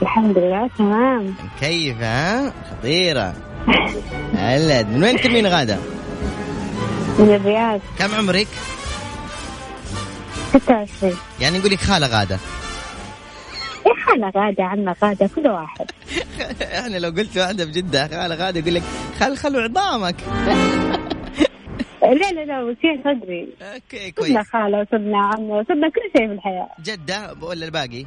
الحمد 0.02 0.38
لله 0.38 0.70
تمام. 0.78 1.34
كيف 1.60 1.96
ها؟ 2.02 2.52
خطيرة. 2.70 3.34
هلا 4.36 4.82
من 4.82 5.04
وين 5.04 5.16
تكلمين 5.16 5.46
غادة؟ 5.46 5.76
من 7.18 7.34
الرياض. 7.34 7.80
كم 7.98 8.14
عمرك؟ 8.14 8.46
26 10.48 11.16
يعني 11.40 11.58
نقول 11.58 11.70
لك 11.70 11.78
خالة 11.80 12.06
غادة. 12.06 12.38
يا 13.86 13.92
خالة 14.06 14.32
غادة 14.36 14.64
عمة 14.64 14.96
غادة 15.04 15.30
كل 15.36 15.48
واحد. 15.48 15.90
إحنا 16.78 16.96
لو 16.98 17.08
قلت 17.08 17.36
واحدة 17.38 17.64
بجدة 17.64 18.08
خالة 18.08 18.34
غادة 18.34 18.60
يقول 18.60 18.74
لك 18.74 18.82
خل 19.20 19.36
خلوا 19.36 19.62
عظامك. 19.62 20.16
لا 22.08 22.32
لا 22.32 22.44
لا 22.44 22.62
وشيء 22.62 23.00
صدري. 23.04 23.48
أوكي 23.62 24.12
صرنا 24.16 24.40
كويس. 24.40 24.50
خالة 24.50 24.80
وصرنا 24.80 25.18
عمة 25.18 25.58
وصرنا 25.58 25.88
كل 25.88 26.00
شيء 26.16 26.26
في 26.26 26.32
الحياة 26.32 26.68
جدة 26.80 27.34
ولا 27.42 27.66
الباقي؟ 27.66 28.06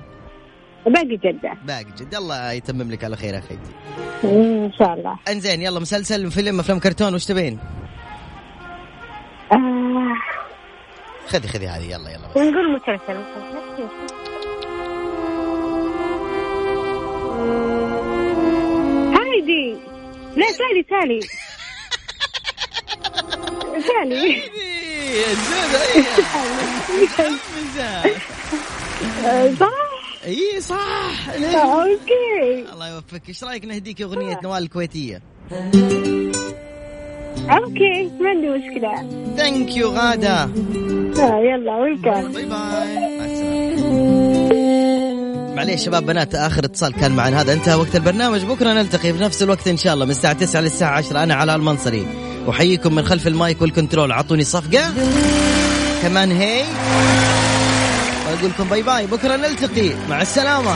باقي 0.85 1.17
جدة. 1.17 1.53
باقي 1.65 1.85
جدة. 1.99 2.17
الله 2.17 2.51
يتمم 2.51 2.91
لك 2.91 3.03
على 3.03 3.15
خير 3.15 3.37
أخي. 3.37 3.57
إن 4.23 4.71
شاء 4.79 4.93
الله. 4.93 5.17
إنزين 5.31 5.61
يلا 5.61 5.79
مسلسل 5.79 6.31
فيلم 6.31 6.59
أفلام 6.59 6.79
كرتون 6.79 7.15
وش 7.15 7.25
تبين؟ 7.25 7.59
آه. 9.51 9.57
خذي 11.27 11.47
خذي 11.47 11.67
هذه 11.67 11.83
يلا 11.83 12.09
يلا. 12.09 12.27
بس. 12.27 12.37
نقول 12.37 12.71
مسلسل 12.73 13.17
مسلسل. 13.19 13.87
هايدي. 19.17 19.77
لا 20.35 20.45
سالي 20.45 20.85
سالي. 20.89 21.19
سالي 23.79 24.41
آه، 29.25 29.53
صح؟ 29.59 29.67
إي 30.25 30.61
صح. 30.61 30.77
آه، 31.55 31.55
okay. 31.83 32.71
الله 32.73 32.89
يوفقك. 32.95 33.29
إيش 33.29 33.43
رأيك 33.43 33.65
نهديك 33.65 34.01
أغنية 34.01 34.39
نوال 34.43 34.63
الكويتية؟ 34.63 35.21
okay 37.49 38.11
ما 38.19 38.29
عندي 38.29 38.49
مشكلة. 38.49 39.09
thank 39.37 39.77
you 39.77 39.89
غادة. 39.89 40.43
آه، 40.43 41.39
يلا 41.39 41.75
welcome. 41.75 42.31
bye 42.31 42.45
bye. 42.45 43.11
معليش 45.55 45.85
شباب 45.85 46.05
بنات 46.05 46.35
آخر 46.35 46.65
اتصال 46.65 46.93
كان 46.93 47.11
معنا. 47.11 47.41
هذا 47.41 47.53
انتهى 47.53 47.75
وقت 47.75 47.95
البرنامج. 47.95 48.43
بكرة 48.45 48.73
نلتقي 48.73 49.13
في 49.13 49.23
نفس 49.23 49.43
الوقت 49.43 49.67
إن 49.67 49.77
شاء 49.77 49.93
الله 49.93 50.05
من 50.05 50.11
الساعة 50.11 50.33
9 50.33 50.61
للساعة 50.61 50.97
10 50.97 51.23
أنا 51.23 51.33
علاء 51.35 51.55
المنصري. 51.55 52.30
أحييكم 52.49 52.95
من 52.95 53.05
خلف 53.05 53.27
ال 53.27 53.36
mic 53.36 53.61
وال 53.61 53.71
control. 53.71 54.11
اعطوني 54.11 54.43
صفقة. 54.43 54.93
كمان 56.01 56.31
هي 56.31 56.63
واقول 58.25 58.49
لكم 58.49 58.63
bye 58.63 58.81
bye 58.81 59.07
بكرة 59.07 59.35
نلتقي. 59.35 59.89
مع 60.09 60.21
السلامة. 60.21 60.75